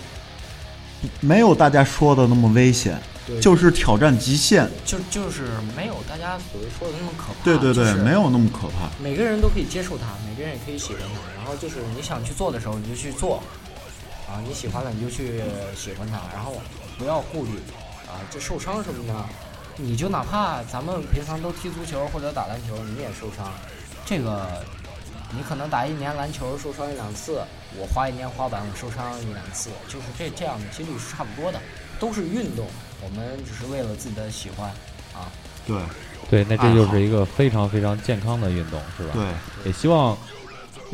[1.19, 3.01] 没有大家说的那么危险，
[3.41, 4.69] 就是挑战极限。
[4.85, 7.43] 就就是没有大家所谓说的那么可怕。
[7.43, 8.89] 对对对，就是没有那么可怕。
[9.01, 11.35] 每个人都可以接受它，每个人也可以喜欢它。
[11.35, 13.41] 然后就是你想去做的时候，你就去做，
[14.29, 15.41] 啊，你喜欢了你就去
[15.75, 16.61] 喜欢它，然后
[16.97, 17.51] 不要顾虑，
[18.05, 19.25] 啊，这受伤什么的，
[19.77, 23.51] 你就哪怕咱们平常都踢足球或者打篮球，你也受伤，
[24.05, 24.63] 这个
[25.35, 27.41] 你可能打一年篮球受伤一两次，
[27.77, 31.59] 我滑一年滑板我受伤一两次，就是这这样的几率是差不多的，
[31.99, 32.65] 都是运动，
[33.03, 34.69] 我们只是为了自己的喜欢，
[35.13, 35.31] 啊，
[35.65, 35.77] 对
[36.29, 39.13] 对，那这就是一个非常非常健康的运动，是吧？
[39.13, 39.25] 对，
[39.65, 40.17] 也希望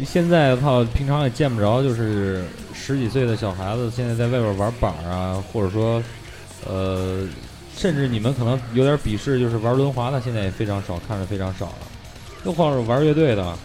[0.03, 6.01] 现在靠平常也见不着，就是十几岁的小孩子现在在外边玩板儿啊，或者说，
[6.65, 7.27] 呃，
[7.77, 11.75] 甚至你们可能有点鄙视，就是玩轮滑的，现在也非常少，看着非常少了。
[12.45, 13.57] 又或者玩乐队的，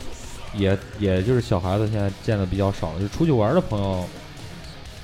[0.55, 4.05] 也也就是小孩子现在见的比较少了，就出去玩的朋友，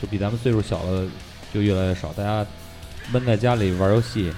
[0.01, 1.05] 就比咱们岁数小的
[1.53, 2.47] 就越来越少，大家
[3.13, 4.33] 闷在家里玩游戏，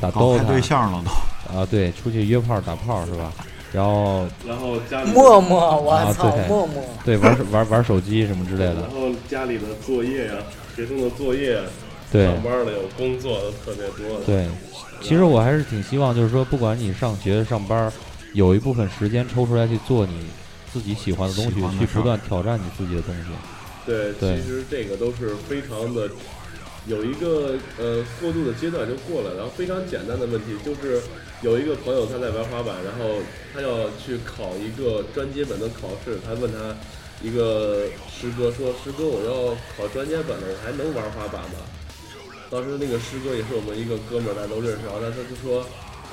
[0.00, 1.58] 打搞开 DOTA 对象了都。
[1.58, 3.32] 啊，对，出去约炮打炮是吧？
[3.72, 6.82] 然后然后家里默默，我啊操，对默默。
[7.04, 10.34] 对玩玩玩手机什么之类的然，后家里的作业呀、
[10.74, 11.60] 学生的作业，
[12.10, 14.24] 对上班的有工作的特别多的。
[14.24, 14.46] 对。
[15.02, 17.92] 其实我还是挺希望，就是说，不管你上学上班，
[18.36, 20.26] 有一部分时间抽出来去做你
[20.70, 23.22] 自己喜欢的东西去不断挑战你自己的东西。
[23.86, 26.10] 对，对其实这个都是非常的
[26.86, 31.00] 有一个呃过渡的阶段就过了，然后非常简单的问题就是
[31.40, 33.22] 有一个朋友他在玩滑板，然后
[33.54, 36.76] 他要去考一个专接本的考试，他问他
[37.22, 41.64] 一个师哥说：“师哥，我要考专接本了，我还能玩滑板吗？”
[42.52, 45.64] 当时那个师哥也是我们一个哥们儿，大家都认识，然后他他就说：“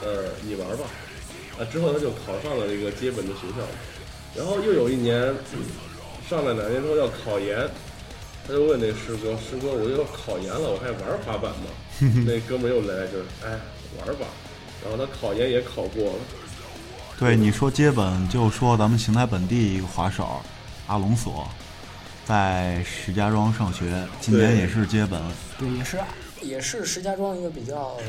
[0.02, 0.86] 呃，你玩吧。”
[1.60, 3.64] 啊，之后他就考上了这个接本的学校，
[4.36, 5.34] 然后又有一年
[6.30, 7.70] 上了两年之后要考研，
[8.48, 11.68] 他就问那师哥：“师哥，我要考研了，我还玩滑板吗？”
[12.26, 13.60] 那哥们儿又来就是：“哎，
[14.00, 14.26] 玩吧。”
[14.84, 16.20] 然后他考研也考过了，
[17.18, 20.42] 对，你说接本，就说咱们邢台本地一个滑手
[20.88, 21.48] 阿隆索，
[22.26, 25.22] 在石家庄上学，今年也是接本，
[25.58, 25.98] 对，也是
[26.42, 28.04] 也是石家庄一个比较呃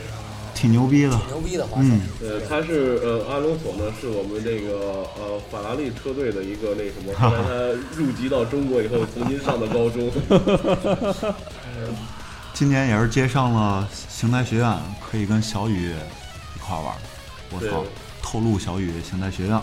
[0.64, 1.10] 挺牛逼的。
[1.10, 1.88] 挺牛逼的滑手。
[1.90, 7.50] 嗯，呃，他是呃阿隆索呢，是我们这个呃法拉利车队的一个那什么，后来他
[7.94, 10.10] 入籍到中国以后重新上的高中，
[12.54, 14.74] 今年也是接上了邢台学院，
[15.06, 15.90] 可以跟小雨
[16.56, 16.94] 一块玩。
[17.50, 17.84] 我对操，
[18.22, 19.60] 透露小雨邢台学院。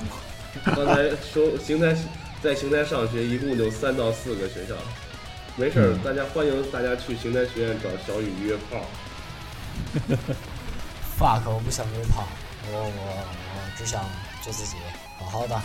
[0.63, 1.97] 刚才说邢台
[2.43, 4.75] 在邢台上学一共就三到四个学校，
[5.55, 8.85] 没事儿，大家欢迎大家去邢台学院找小雨约炮。
[11.21, 12.27] fuck，我不想约炮，
[12.71, 14.03] 我我我只想
[14.41, 14.75] 做自己，
[15.19, 15.55] 好好的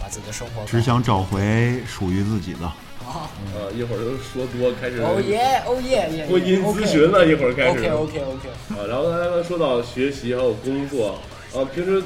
[0.00, 2.60] 把自己的生活只想找回属于自己的。
[3.04, 3.28] 好。
[3.54, 6.26] 呃，一会儿都说多开始哦耶，哦耶耶！
[6.26, 7.80] 婚姻咨询了，一会儿开始。
[7.80, 8.48] OK OK OK。
[8.70, 11.18] 啊，然后刚才说到学习还有工作，
[11.54, 12.02] 啊，平时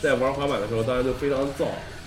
[0.00, 1.66] 在玩滑板的时候，当然就非常燥，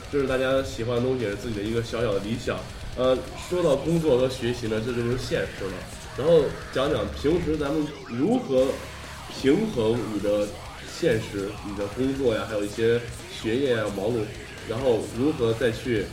[0.10, 2.56] 这是大家喜欢的东西，也是自己的一个小小的理想。
[2.95, 3.17] 呃，
[3.49, 5.73] 说到工作和学习呢，这就是现实了。
[6.17, 8.67] 然后讲讲平时咱们如何
[9.33, 10.47] 平衡你的
[10.91, 12.99] 现实、你的工作呀，还有一些
[13.31, 14.19] 学业呀忙碌，
[14.67, 16.05] 然后如何再去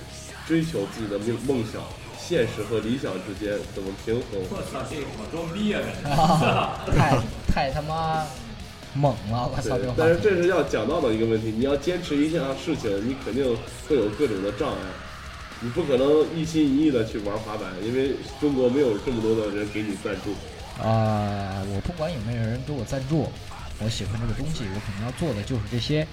[0.46, 1.82] 追求自己的梦梦想，
[2.18, 4.40] 现实和理想之间怎么平衡？
[4.50, 5.80] 我操，这怎么装逼啊？
[6.86, 7.18] 这太
[7.52, 8.24] 太他妈
[8.94, 9.50] 猛了！
[9.52, 13.44] 我操，但是这是要讲到的一个问题，你要坚持一项事情，你肯定
[13.88, 14.78] 会有各种的障碍，
[15.60, 20.30] 你不可能一心一意的去玩滑板，因为中国没有这么多的人给你赞助。
[20.78, 23.32] 啊、我不管有没有人给我赞助，
[23.78, 26.06] 我喜欢这个东西，我可能要做的就是这些，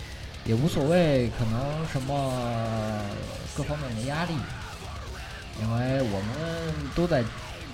[0.45, 3.01] 也无所谓，可能什么
[3.55, 4.33] 各方面的压力，
[5.61, 7.23] 因为我们都在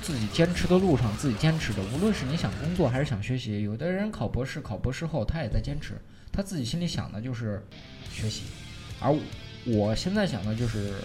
[0.01, 5.93] 自己坚持的路上自己坚持着，无论是你想工作还是想学习，有的人考博士，考博士后他也在坚持，
[6.31, 7.63] 他自己心里想的就是
[8.11, 8.43] 学习，
[8.99, 9.15] 而
[9.65, 10.95] 我现在想的就是，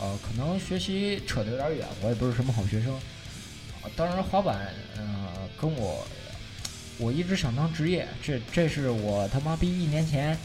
[0.00, 2.96] 呃，可能学习扯得有点远，我也不是什么好学生。
[3.82, 6.06] 呃当然，滑板，呃，跟我，
[6.98, 10.38] 我一直想当职业，这这是我他妈逼一年前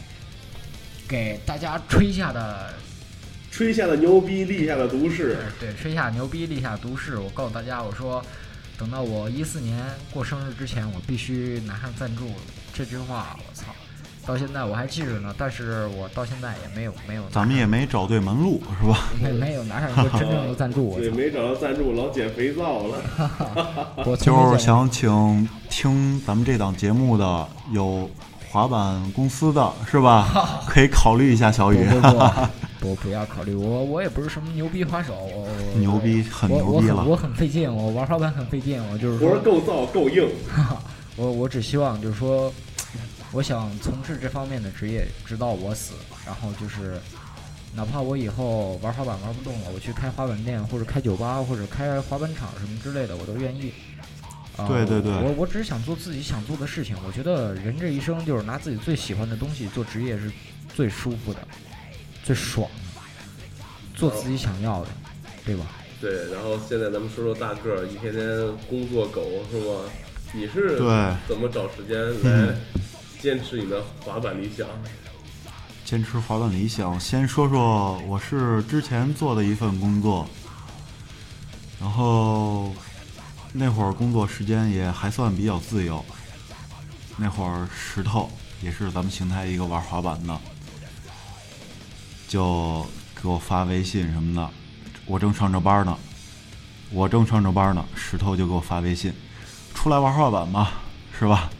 [1.06, 2.74] 给大家吹下的
[3.50, 5.38] 吹下的牛逼，立下的毒誓。
[5.58, 7.16] 对，吹下牛逼，立下毒誓。
[7.16, 8.24] 我告诉大家，我说，
[8.76, 12.30] 等到我一四年过生日之前，我必须拿上赞助。
[12.74, 13.74] 这句话，我操，
[14.28, 15.34] 到现在我还记着呢。
[15.38, 19.08] 但是我到现在也没有没有，咱们也没找对门路，是吧？
[19.22, 20.90] 没没有拿上一个真正的赞助。
[20.90, 22.98] 我 对，没找到赞助，老捡肥皂了。
[24.04, 28.08] 我从就是想请听咱们这档节目的有
[28.50, 30.60] 滑板公司的是吧？
[30.68, 32.18] 可以考虑一下小雨，不不不
[32.80, 36.96] 不不要考虑我，我也不是什么牛逼滑手，我我牛逼，很牛逼了。
[36.96, 40.28] 我很我很费劲，我玩滑板很费劲，我就是说，活够造够硬，
[41.16, 42.52] 我我只希望就是说，
[43.32, 45.94] 我想从事这方面的职业，直到我死。
[46.26, 47.00] 然后就是，
[47.74, 53.72] 哪怕我以后玩滑板玩不动了，我去开滑板店或者开酒吧或者开滑板场什么之类的，我都愿意。
[54.56, 56.96] 啊对对对我我只是想做自己想做的事情。
[57.06, 60.32] 我觉得人这一生就是拿自己最喜欢的东西做职业是
[60.74, 61.46] 最舒服的，
[62.24, 63.60] 最爽的，
[63.94, 64.88] 做自己想要的，
[65.44, 65.66] 对吧？
[66.00, 66.32] 对。
[66.32, 68.24] 然后现在咱们说说大个儿，一天天
[68.68, 69.88] 工作狗是吗？
[70.32, 72.54] 你是对怎么找时间来
[73.20, 74.66] 坚持你的滑板理想？
[75.84, 80.28] 坚持滑板理想，先说说我是之前做的一份工作，
[81.80, 82.72] 然后
[83.52, 86.04] 那会儿工作时间也还算比较自由。
[87.16, 88.30] 那会儿石头
[88.62, 90.38] 也是咱们邢台一个玩滑板的，
[92.28, 92.86] 就
[93.20, 94.50] 给我发微信什么的，
[95.06, 95.98] 我正上着班呢，
[96.90, 99.12] 我正上着班呢，石头就给我发微信，
[99.74, 100.74] 出来玩滑板吧，
[101.18, 101.50] 是吧？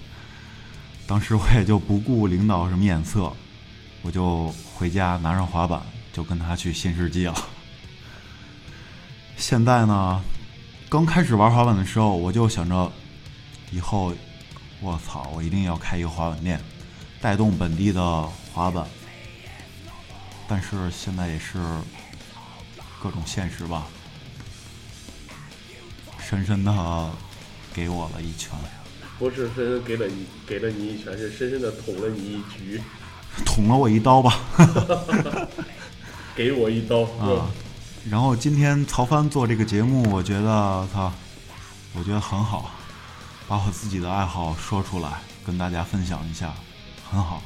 [1.09, 3.33] 当时我也就不顾领导什么眼色，
[4.03, 5.81] 我就回家拿上滑板，
[6.13, 7.35] 就跟他去新世纪了。
[9.39, 10.23] 现在呢，
[10.91, 12.93] 刚开始玩滑板的时候，我就想着，
[13.71, 14.13] 以后，
[14.83, 16.61] 我操，我一定要开一个滑板店，
[17.23, 18.87] 带动本地的滑板。
[20.47, 21.59] 但是现在也是
[23.03, 23.87] 各种现实吧，
[26.21, 27.11] 深深的
[27.73, 28.51] 给我了一拳，
[29.19, 32.81] 不是深深给了你给了你一拳，是深深的捅了你一局，
[33.45, 34.41] 捅了我一刀吧。
[36.37, 37.03] 给我一刀。
[37.03, 37.51] 啊，
[38.09, 41.13] 然后今天曹帆做这个节目，我觉得他，
[41.95, 42.71] 我觉得很好，
[43.49, 46.55] 把我自己的爱好说出来，跟大家分享一下，
[47.11, 47.43] 很好。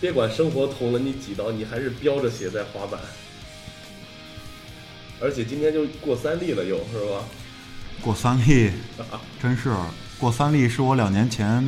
[0.00, 3.00] 别管生活捅了你几刀，你还是飙着血在滑板。
[5.20, 7.22] 而且今天就过三例了，又是吧？
[8.02, 8.72] 过三例，
[9.40, 9.70] 真是
[10.18, 11.62] 过三例是我两年前，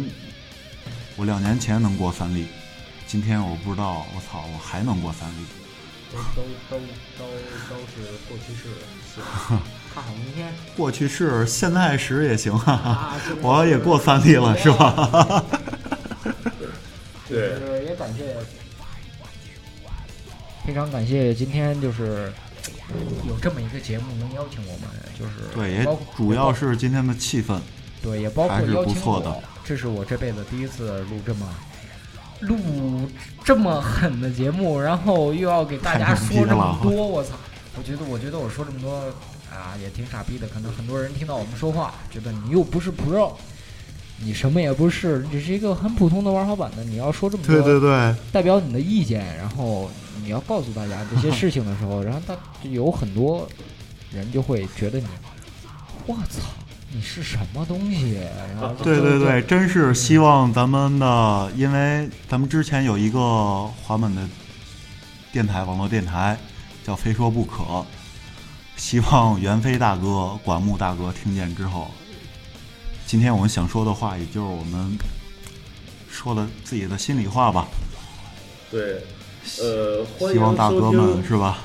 [1.16, 2.46] 我两年前能过三例，
[3.06, 5.34] 今天我不知道，我操，我还能过三例。
[6.10, 6.78] 都都都
[7.18, 7.24] 都
[7.68, 8.70] 都是过去式，
[9.14, 9.22] 行，
[9.94, 13.20] 看好明天过去式，现在时也行啊，啊！
[13.42, 15.44] 我也过三例了，是吧？
[17.28, 18.34] 对，就是也感谢，
[20.64, 22.32] 非常感谢今天就是
[23.28, 27.60] 有这么一个节目能邀请我们，就是对，也主要是今天的气氛。
[28.02, 31.46] 对，也包括邀请我，这是我这辈子第一次录这么
[32.40, 32.56] 录
[33.44, 37.30] 这么狠的节目，然后又要给大家说这么多，我操！
[37.76, 38.96] 我觉得，我觉得我说这么多
[39.50, 40.48] 啊，也挺傻逼的。
[40.48, 43.32] 可能很多人听到我们说话，觉得你又不是 pro，
[44.20, 49.88] 你什么也不是，你只是一个很普通的玩滑板的，你要说这么多，对对对，代表你的意见，然后
[50.22, 53.48] 你要告诉大家这些事情的时候，然后他就有很多
[54.10, 55.06] 人就会觉得你，
[56.06, 56.42] 我操，
[56.90, 58.18] 你是什么东西？
[58.60, 64.22] 然后对对对，，真嗯是希望咱们的，因为咱们之前有一个滑板的
[65.32, 66.38] 电台，网络电台
[66.84, 67.84] 叫“非说不可”，
[68.76, 71.90] 希望袁飞大哥、管木大哥听见之后，
[73.06, 74.96] 今天我们想说的话，也就是我们
[76.10, 77.68] 说了自己的心里话吧。
[78.70, 79.02] 对，
[79.60, 81.58] 呃，欢希望大哥们是吧？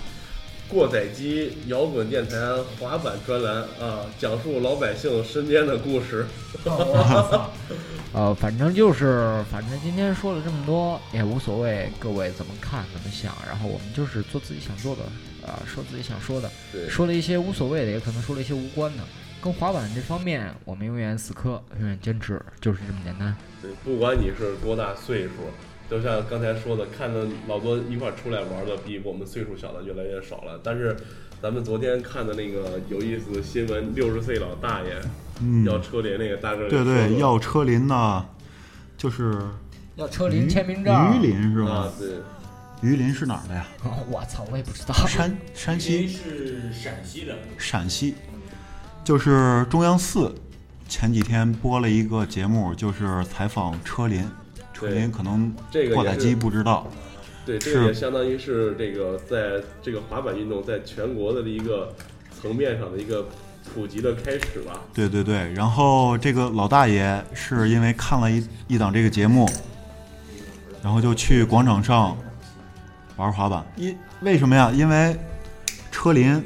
[0.73, 2.35] 过载机摇滚电台
[2.79, 6.25] 滑板专栏啊，讲述老百姓身边的故事。
[8.11, 15.03] 呃， 反正就是，反正今天说了这么多也无所谓，各位怎么看怎么想，然后我们就是做自己想做的，
[15.47, 19.03] 啊、说自己想说的，对，说了一些无所谓的，也可能说了一些无关的。
[19.41, 23.35] 跟滑板这方面，我们永远死磕，永远坚持，就是这么简单。
[23.61, 25.31] 对，不管你是多大岁数，
[25.93, 30.59] 就像刚才说的，看着老多一块出来玩的比我们岁数小的越来越少了。
[30.63, 30.97] 但是
[31.39, 34.99] 咱们昨天看的那个有意思的新闻，六十岁老大爷
[35.39, 38.25] 嗯，要车林那个大哥，对对，要车林呢，
[38.97, 39.37] 就是
[39.95, 41.11] 要车林签名照。
[41.13, 42.09] 榆林是啊吧？，对，
[42.81, 43.67] 榆林是哪儿的呀？
[43.83, 44.95] 哦 我操，我也不知道。
[45.05, 48.15] 山山西西是陕西的，陕西，
[49.03, 50.33] 就是中央四
[50.89, 54.27] 前几天播了一个节目，就是采访车林。
[54.83, 56.87] 车对林可能这个也是挂载机不知道，
[57.45, 61.93] 对，这个也相当于是这个在这个滑板运动在全国的一个
[62.41, 63.25] 层面上的一个
[63.73, 64.81] 普及的开始吧。
[64.93, 69.49] 对对对，然后这个老大爷是因为看了一一档这个节目，
[70.83, 72.17] 然后就去广场上
[73.15, 73.65] 玩滑板。
[73.77, 74.71] 因为什么呀？
[74.71, 75.17] 因为
[75.91, 76.43] 车林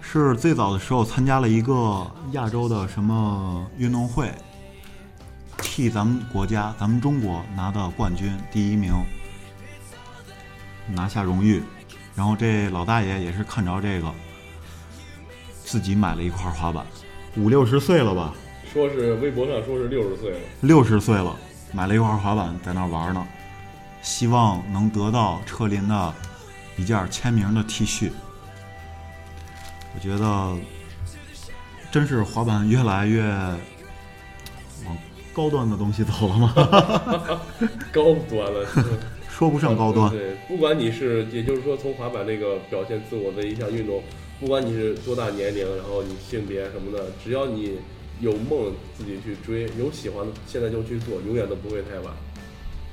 [0.00, 4.30] 是最早的时候参加了一个亚洲的什么运动会，
[5.62, 8.94] 替咱们国家、咱们中国拿的冠军第一名，
[10.88, 11.62] 拿下荣誉。
[12.14, 14.12] 然后这老大爷也是看着这个，
[15.64, 16.84] 自己买了一块滑板，
[17.36, 18.34] 五六十岁了吧，
[18.72, 21.34] 说是微博上说是六十岁了，六十岁了，
[21.72, 23.26] 买了一块滑板在那玩呢，
[24.02, 26.14] 希望能得到车林的
[26.76, 28.10] 一件签名的 T 恤。
[29.94, 30.56] 我觉得
[31.90, 33.58] 真是滑板越来越往
[35.32, 36.52] 高端的东西走了吗？
[37.92, 38.66] 高端了。
[39.28, 44.02] 说不上高端，对，不管你是，也就是说，从滑板这个表现自我的一项运动，
[44.38, 47.78] 不管你是多大年龄，然后你性别什么的，只要你
[48.20, 52.14] 有梦自己去追，有喜欢的，现在就去做，永远都不会太晚。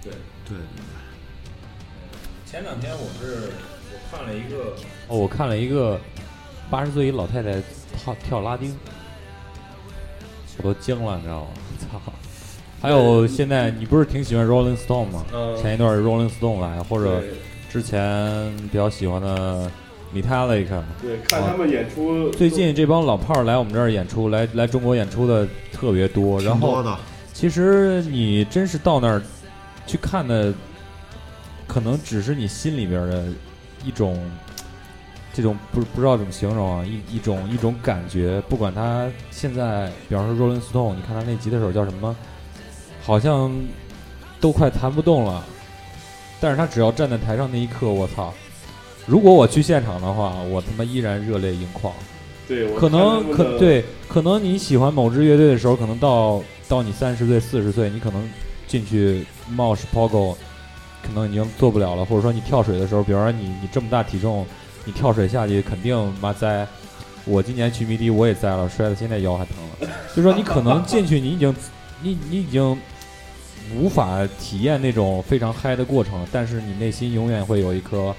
[0.02, 0.14] 对，
[0.48, 0.58] 对，
[2.46, 3.52] 前两天我是
[3.92, 4.74] 我看了一个，
[5.10, 6.00] 哦，我看了一个
[6.70, 7.62] 八十岁一老太太
[7.98, 8.74] 跳跳拉丁，
[10.60, 11.48] 我都惊了，你知道吗？
[11.78, 12.02] 操！
[12.80, 15.26] 还有现在你不是挺喜欢 Rolling Stone 吗？
[15.34, 17.24] 嗯，前一段 Rolling Stone 来，或者
[17.72, 19.70] 之前比较喜欢的
[20.14, 20.82] Metallica。
[21.02, 26.40] 对，看他们演出，最近这帮老炮儿来我们这儿演出，来来中国演出的特别多。
[26.42, 26.98] 然后挺多的，
[27.34, 29.22] 其实你真是到那儿
[29.88, 30.54] 去看的，
[31.68, 33.26] 可能只是你心里边的
[33.84, 34.20] 一种，
[35.34, 38.40] 这种不不知道怎么形容啊，一一种一种感觉。
[38.48, 42.16] 不管他现在，比方说 Rolling Stone，你看他那吉他手叫什么，
[43.08, 43.50] 好像
[44.42, 45.42] 都快弹不动了，
[46.42, 48.34] 但是他只要站在台上那一刻，我操！
[49.06, 51.94] 如果我去现场的话，我他妈依然热泪盈眶。
[52.50, 58.30] 对，可能可对，可能你喜欢某支乐队的时候，可能到到你三十岁、四十岁，你可能
[58.68, 60.36] 进去 mosh pogo，
[61.02, 64.46] 可能已经做不了了，或者说你跳水的时候，比方说你你这么大体重，
[64.84, 66.68] 你跳水下去肯定妈栽。
[67.24, 69.90] 我今年去迷笛我也栽了，摔的现在腰还疼了。
[70.14, 71.56] 就说你可能进去，你已经
[72.02, 72.78] 你你已经
[73.76, 78.16] 无法体验那种非常嗨的过程，但是你内心永远会有一颗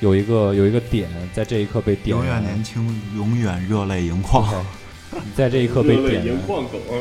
[0.00, 2.42] 有一个有一个点，在这一刻被点永远燃。
[2.42, 4.64] 年轻，永远热泪盈眶。
[5.12, 6.34] 你 在这一刻被热泪点燃。
[6.34, 6.94] 盈眶狗啊！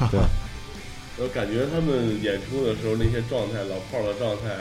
[0.00, 0.20] 嗯对，
[1.22, 4.54] 我感觉他们演出的时候那些状态，老炮儿的状态，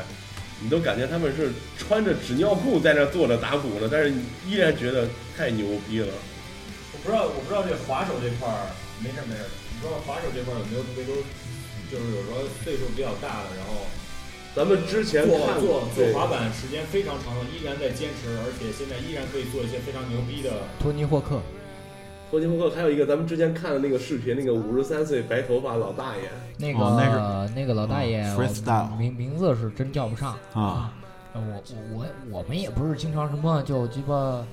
[0.61, 5.07] 你都感觉他们是穿着纸尿裤在那坐着打鼓呢，但是你依然觉得
[5.37, 6.07] 太牛逼了。
[6.93, 8.71] 我不知道我不知道这滑手这块儿
[9.03, 11.13] 没事儿没事儿，你不知道滑手这块儿有没有特别多，
[11.91, 13.85] 就是有时候岁数比较大的，然后
[14.55, 20.51] 咱们之前做做做滑板时间非常长的，依然在坚持，而且现在依然可以做一些非常牛逼的。
[20.79, 21.41] 托尼霍克，
[22.31, 26.23] 托尼霍克，还有一个咱们之前看的那个视频，那个五十三岁白头发老大爷，
[26.57, 30.37] 那个、哦那那个老大爷，嗯 freestyle 名名字是真叫不上。
[30.53, 30.93] 啊，
[31.33, 34.45] 我我我我们也不是经常什么就鸡巴，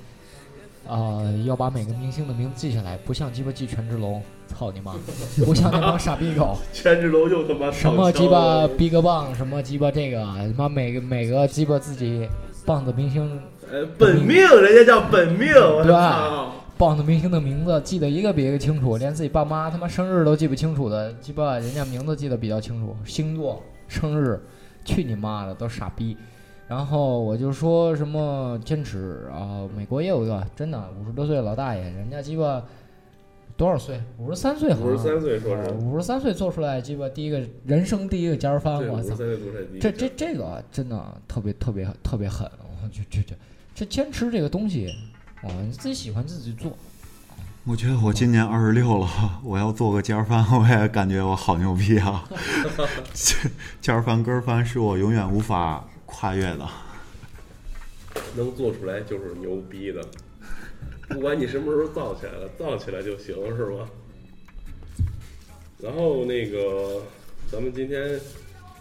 [0.87, 4.93] 呃，要把每个明星的名字记下来，不像鸡巴记权志龙，操你妈，
[5.45, 10.21] 不像那帮傻逼狗，权志龙又他妈什么鸡巴了 Big Bang，什么鸡巴这个，
[10.57, 12.27] 他妈每个每个鸡巴自己
[12.65, 13.41] 棒子明星
[13.71, 16.51] 呃本命，人家叫本命，我对操！
[16.77, 24.37] 棒子明星的名字记得一个比一个清楚，连自己爸妈他妈生日都记不清楚的，鸡巴人家名字记得比较清楚，星座、生日，
[24.83, 26.17] 去你妈的，都傻逼。
[26.67, 32.63] 然后我就说什么坚持啊，美国也有一个真的五十多岁的老大爷，人家鸡巴
[33.55, 34.01] 多少岁？
[34.17, 34.87] 五十三岁好像。
[34.87, 39.15] 五十三岁说是，五十三岁做出来鸡巴第一个人生第一个尖儿翻，我操。
[39.79, 42.49] 这这这个真的特别特别特别狠，
[42.81, 43.35] 我就这这
[43.75, 44.87] 这坚持这个东西，
[45.43, 46.71] 啊，你自己喜欢自己做。
[47.65, 49.07] 我觉得我今年二十六了，
[49.43, 52.27] 我要做个尖儿翻，我也感觉我好牛逼啊！
[53.79, 56.69] 尖儿翻、根儿翻是我永远无法跨越的。
[58.35, 60.01] 能做出来就是牛逼的，
[61.09, 63.89] 不管你什么时候造起来了，造起来就行，是吧？
[65.79, 67.01] 然后那个，
[67.51, 68.19] 咱们今天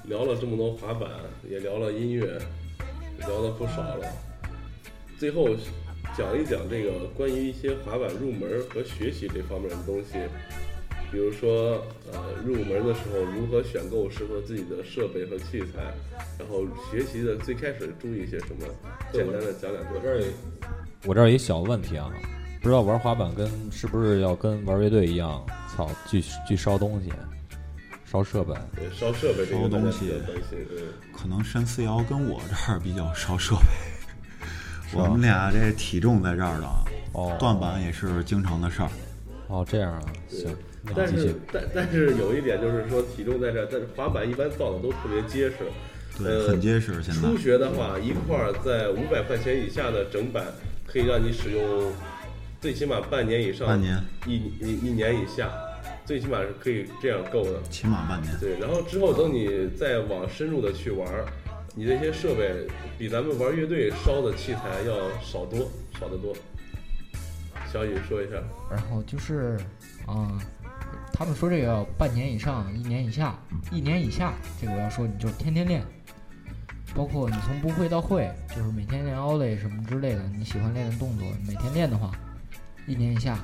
[0.04, 1.10] 聊了这么多滑板，
[1.48, 2.38] 也聊了音乐，
[3.18, 4.06] 聊了不少了。
[5.18, 5.48] 最后
[6.16, 10.18] 讲一讲这个关于一些滑板入门和学习这方面的东西，
[11.12, 15.92] 比如说呃入门的时候如何选购适合自己的设备和器材，
[16.38, 18.66] 然后学习的最开始注意些什么，
[19.12, 19.90] 简单的讲两句。
[19.94, 20.26] 我这儿有
[21.04, 22.10] 我这儿有一小问题啊，
[22.62, 25.44] 不知道玩滑板跟是不是要跟玩乐队一样，
[25.76, 27.12] 操，巨巨烧东西，
[28.06, 28.54] 烧设备。
[28.74, 30.14] 对烧设备这个烧东西。
[31.14, 36.66] 可能申四幺跟我这儿比较烧设备，我们俩这体重在这儿的，
[37.12, 38.88] 哦，断板也是经常的事儿。
[39.48, 40.52] 哦，这样啊，行，那
[40.94, 41.34] 但是。
[41.52, 45.56] 但但是有一点就是说体重在这儿，但是滑板一般造的都特别结实。
[46.18, 47.02] 对，呃很结实。
[47.02, 50.44] 现在初学的话，一块儿在五百块钱以下的整板，
[50.86, 51.92] 可以让你使用
[52.60, 55.50] 最起码半年以上，半年，一一一年以下，
[56.04, 57.62] 最起码是可以这样够的。
[57.70, 58.34] 起码半年。
[58.38, 61.24] 对，然后之后等你再往深入的去玩儿，
[61.74, 62.66] 你这些设备
[62.98, 66.34] 比咱们玩乐队烧的器材要少多，少得多。
[67.72, 68.34] 小雨说一下，
[68.70, 69.56] 然后就是，
[70.06, 70.38] 啊、
[71.22, 73.38] 他们说这个要半年以上，一年以下，
[73.70, 75.80] 一年以下，这个我要说，你就天天练，
[76.96, 82.10] 包括你从不会到会，就是每天练奥雷什么之类的，你喜欢练的动作，每天练的话，
[82.88, 83.38] 一年以下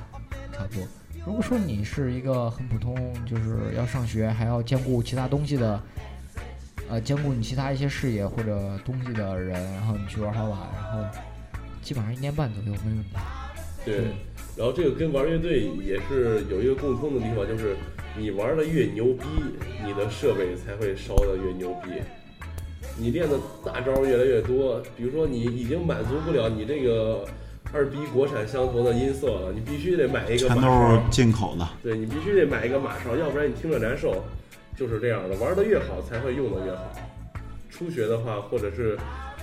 [0.51, 0.85] 差不多。
[1.25, 5.81] 如果说你是一个很普通，就是要上学还要兼顾其他东西的，
[6.89, 11.19] 呃，兼顾你其他一些事业或者东西的人，然后你去玩滑板，然后
[11.81, 13.11] 基本上一年半左右没问题。
[13.85, 14.11] 对，
[14.59, 17.77] 然后这个跟玩乐队也是有一个共通的地方，就是
[18.17, 19.23] 你玩的越牛逼，
[19.85, 21.91] 你的设备才会烧的越牛逼。
[22.97, 27.25] 你练的大招越来越多，比如说你已经满足不了你这个
[27.71, 34.21] 二逼国产相同的音色了，你必须得买一个马全都是，进口的，对你必须得买一个马勺，要不然你听着难受。
[34.75, 36.83] 就是这样的，玩的越好才会用的越好。
[37.69, 38.97] 初学的话，或者是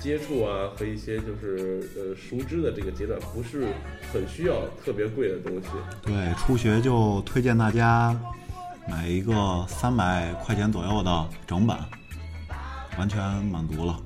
[0.06, 3.66] 接触啊和一些就是呃熟知的这个阶段，不是
[4.12, 4.54] 很需要
[4.84, 5.68] 特别贵的东西。
[6.00, 8.16] 对，初学就推荐大家
[8.88, 11.84] 买一个三百块钱左右的整版，
[12.96, 14.00] 完全满足了。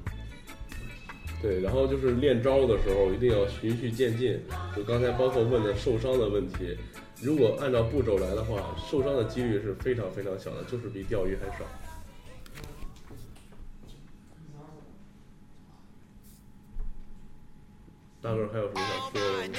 [1.43, 4.41] 对，然后就是练招的时候一定要循序渐进。
[4.75, 6.79] 就刚才包括问的受伤的问题，
[7.21, 11.67] 如果按照步骤来的话，受伤的几率是非常非常小的，就是比钓鱼还少。
[18.23, 19.55] 大个还有什么想说的吗？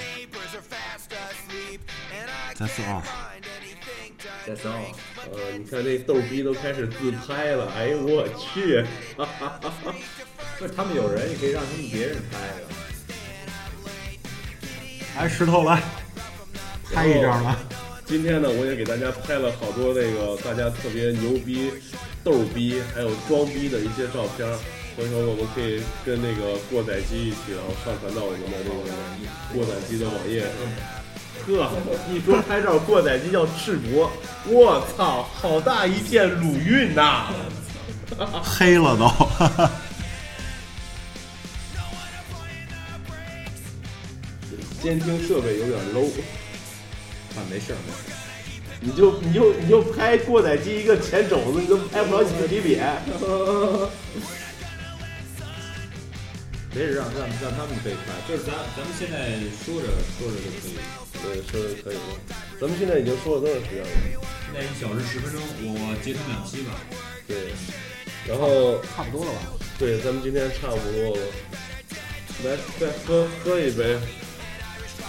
[2.53, 3.01] 再四二，
[4.45, 4.81] 再三啊，
[5.33, 8.83] 呃，你看那逗逼都开始自拍了，哎呦我去！
[9.17, 9.95] 哈哈哈哈
[10.59, 12.67] 不是他们有人，也可以让他们别人拍的。
[15.17, 15.81] 来石头来，
[16.93, 17.55] 拍一张来。
[18.05, 21.73] 今天呢，我也给大家拍了好多那个大家特别牛逼、
[22.23, 24.59] 逗逼还有装逼的一些照片儿。
[24.97, 28.71] 回头我们可以跟那个过载机一起，然后上传到我们的那个
[29.53, 30.49] 过载机的网页上。
[31.47, 31.71] 呵，
[32.13, 34.09] 一说拍照，过载机叫赤膊，
[34.45, 37.33] 我操，好大一片鲁韵呐！
[38.43, 39.09] 黑了都。
[44.83, 46.09] 监听设备有点 low，
[47.35, 48.13] 啊，没事儿没事儿。
[48.81, 52.85] 你就你就你就拍过载机一个前肘子，你都拍不了你自己脸。
[56.73, 60.79] 没事，让让让他们可以拍，就是咱咱们现在说着说着就可以。
[61.21, 62.01] 对，说着可以了。
[62.59, 63.89] 咱们现在已经说了多长时间了？
[64.45, 66.79] 现在一小时十分钟，我截成两期吧。
[67.27, 67.51] 对，
[68.25, 69.39] 然后差不多了吧？
[69.77, 71.21] 对，咱们今天差不多了。
[72.45, 73.95] 来，再喝喝一杯。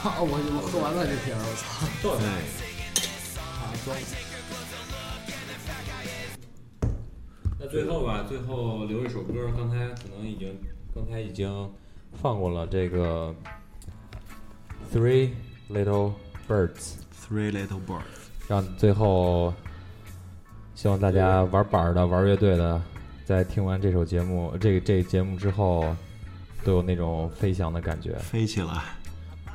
[0.03, 1.87] 啊，我我喝完了这瓶，我操！
[2.03, 2.11] 对，
[3.39, 3.97] 啊，装
[7.61, 10.59] 那最后吧，最后留一首歌，刚才可能已经
[10.95, 11.71] 刚才已经
[12.21, 13.35] 放过了这个
[14.93, 15.31] Three
[15.71, 16.13] Little
[16.49, 18.03] Birds，Three Little Birds。
[18.49, 19.55] 让最后
[20.75, 22.83] 希望大家玩板儿的、玩乐队的，
[23.25, 25.97] 在听完这首节目、这个这个节目之后，
[26.63, 28.13] 都有那种飞翔的感觉。
[28.19, 28.83] 飞起来，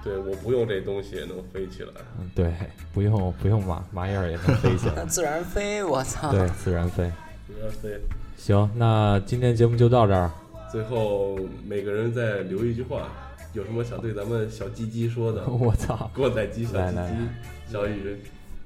[0.03, 1.91] 对，我不用这东西也能飞起来。
[2.19, 2.51] 嗯，对，
[2.93, 6.31] 不用不用麻麻叶儿也能飞起来， 自然飞，我操！
[6.31, 7.11] 对，自然飞。
[7.45, 8.01] 自然飞。
[8.37, 10.31] 行，那今天节目就到这儿。
[10.71, 13.07] 最后每个人再留一句话，
[13.53, 15.45] 有什么想对咱们小鸡鸡说的？
[15.49, 16.09] 我操！
[16.13, 18.17] 过载机小鸡来来鸡，小雨。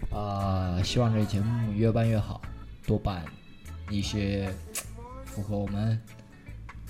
[0.09, 2.41] 呃，希望这节目越办越好，
[2.87, 3.23] 多办
[3.89, 4.51] 一些
[5.25, 5.99] 符合我们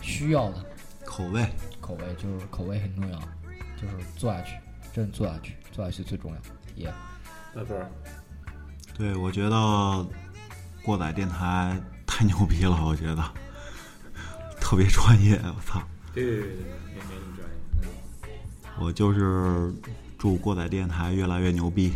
[0.02, 0.66] 需要的
[1.06, 1.46] 口味。
[1.82, 3.20] 口味，就是口味很重要，
[3.76, 4.56] 就是做下去，
[4.94, 6.38] 真的做下去，做下去最重要。
[6.76, 6.88] 也、
[7.54, 7.92] 大段儿，
[8.98, 10.08] 对，我觉得
[10.82, 13.22] 过载电台太牛逼了，我觉得
[14.72, 15.82] 特别专业， 我操！
[16.14, 18.40] 对对对对，也没那么专业。
[18.80, 19.70] 我就是
[20.18, 21.92] 祝过载电台越来越牛逼。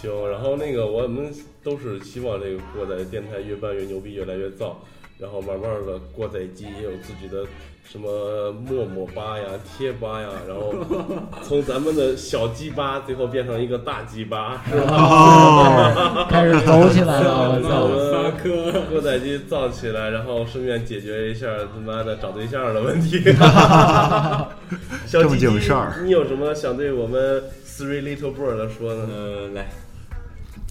[0.00, 4.76] 行，然后那个我们都是希望这个过载电台越办越牛逼，越来越燥。
[5.18, 7.44] 然后慢慢的，过载机也有自己的
[7.84, 9.44] 什么陌陌吧呀、
[9.76, 10.74] 贴吧呀，然后
[11.44, 14.86] 从咱们的小鸡吧，最后变成一个大鸡吧，是吧？
[14.96, 23.20] 哦， 开始走起来了，我们科，过载机造起来，然后顺便解决一下他妈的找对象的问题。
[25.06, 29.06] 小正鸡鸡经事儿你有什么想对我们 Three Little Bird 说呢？
[29.12, 29.68] 呃，来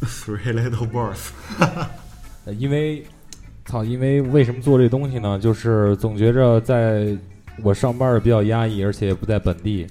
[0.02, 1.30] ，Three Little Birds，
[2.46, 3.06] 呃因为，
[3.72, 5.40] 操，因为为什么做这东西呢？
[5.40, 7.16] 就是总觉着在
[7.64, 9.88] 我上班儿比较压抑，而且也不在本地，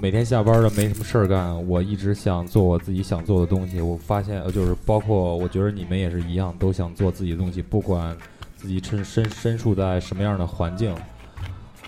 [0.00, 3.80] 每天下班儿了没什么事儿干，我一直想做我自己想做的东西。
[3.80, 8.16] 我发现，呃，就是包括我觉得你们也是一样，都想做自己的东西，不管
[8.56, 10.92] 自己身身身处在什么样的环境。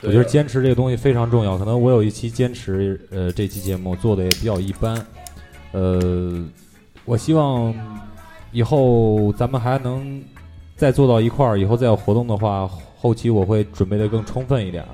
[0.03, 1.59] 我觉得坚持这个东西非常重要。
[1.59, 5.05] 可能我有一期坚持，呃，这期节目做的也比较一般，
[5.73, 6.45] 呃，
[7.05, 7.75] 我希望
[8.53, 10.23] 以后咱们还能
[10.77, 12.69] 再做到一块儿，以后再有活动的话，
[12.99, 14.89] 后期我会准备的更充分一点儿。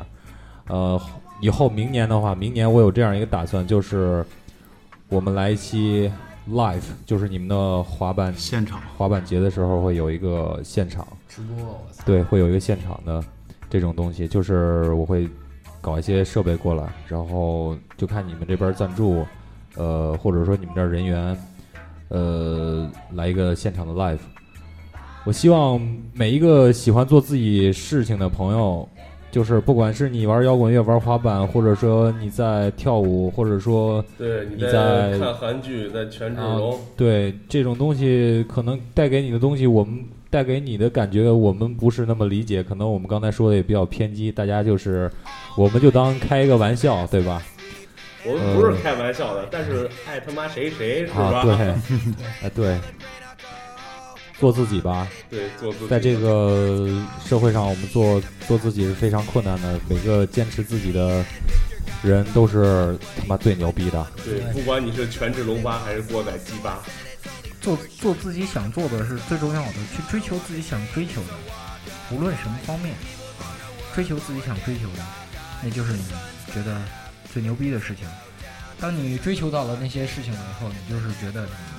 [0.69, 1.01] 呃，
[1.41, 4.25] 以后明年的话，明年我有这样一个打算，就是
[5.09, 6.11] 我们来一期
[6.49, 11.05] live，就是你们的滑板现场滑板节的时候会有一个现场。
[11.29, 11.77] 直播，
[12.07, 13.23] 对，会有一个现场的
[13.69, 15.29] 这种东西，就是我会
[15.81, 19.27] 搞一些设备过来，然后就看你们这边赞助，
[19.75, 21.37] 呃，或者说你们这儿人员，
[22.09, 24.21] 呃，来一个现场的 live。
[25.25, 25.81] 我希望
[26.13, 28.89] 每一个喜欢做自己事情的朋友，
[29.31, 42.61] 就是不管是你玩摇滚乐、玩滑板，或者说你在跳舞，或者说对，你你在在看韩剧，在权志龙，对这种东西，可能带给你的东西，我们带给你的感觉，我们不是那么理解。
[42.61, 45.09] 可能我们刚才说的也比较偏激，大家就是，
[45.57, 47.41] 我们就当开一个玩笑，对吧？
[48.27, 51.23] 我们不是开玩笑的，但是爱他妈谁谁是吧？
[51.23, 51.55] 啊，对，
[52.43, 52.79] 哎对，
[54.39, 55.09] 做自己吧。
[55.31, 55.89] 对，做自己。
[55.89, 56.89] 在这个
[57.25, 59.79] 社会上，我们做做自己是非常困难的。
[59.89, 61.25] 每个坚持自己的
[62.03, 64.07] 人都是他妈最牛逼的。
[64.25, 66.83] 对，不管你是权志龙八还是过载鸡吧，
[67.61, 71.35] 做做自己想做的是最重要的，去追求自己想追求的，
[72.11, 72.95] 无论什么方面，
[73.95, 75.05] 追求自己想追求的，
[75.63, 76.03] 那就是你
[76.53, 76.77] 觉得
[77.33, 78.05] 最牛逼的事情。
[78.81, 81.72] 当你追求到了那些事情了以后，你就是觉得你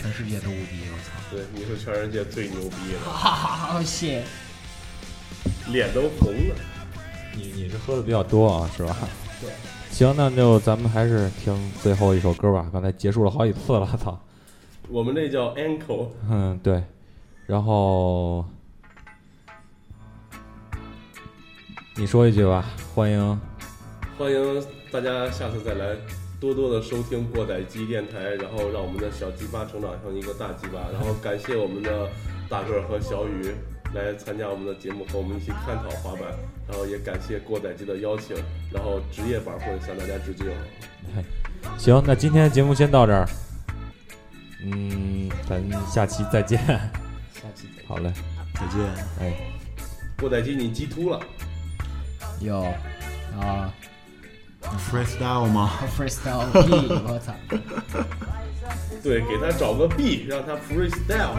[0.00, 0.80] 全世界都无敌。
[0.90, 1.10] 我操！
[1.30, 4.24] 对，你是全世界最牛逼的，好谢。
[5.68, 6.54] 脸都红了。
[7.36, 8.96] 你你是喝的比较多啊，是吧？
[9.42, 9.50] 对。
[9.90, 12.66] 行，那就咱们还是听最后一首歌吧。
[12.72, 14.18] 刚才结束了好几次了，操。
[14.88, 16.82] 我们这叫 ankle，嗯，对。
[17.46, 18.42] 然后
[21.94, 23.40] 你说一句吧，欢迎。
[24.16, 25.94] 欢迎大家下次再来
[26.40, 32.08] 多多的收听过载机电台，然后让我们的小鸡巴成长成一个大鸡巴，然后感谢我们的
[32.48, 33.52] 大个儿和小雨
[33.94, 36.22] 来参加我们的节目，和我们一起探讨滑板，
[36.66, 38.34] 然后也感谢过载机的邀请，
[38.72, 40.46] 然后职业板会向大家致敬。
[41.76, 43.28] 行，那今天的节目先到这儿。
[44.62, 46.58] 嗯，咱下期再见。
[46.66, 48.10] 下期再好嘞，
[48.54, 48.80] 再见。
[49.20, 49.34] 哎。
[50.18, 51.18] 过载机你鸡秃了，
[52.40, 52.60] 有
[53.40, 53.72] 啊
[54.62, 57.32] freestyle 吗？，freestyle B，我操！
[59.02, 61.34] 对，给他找个 B，让他 freestyle。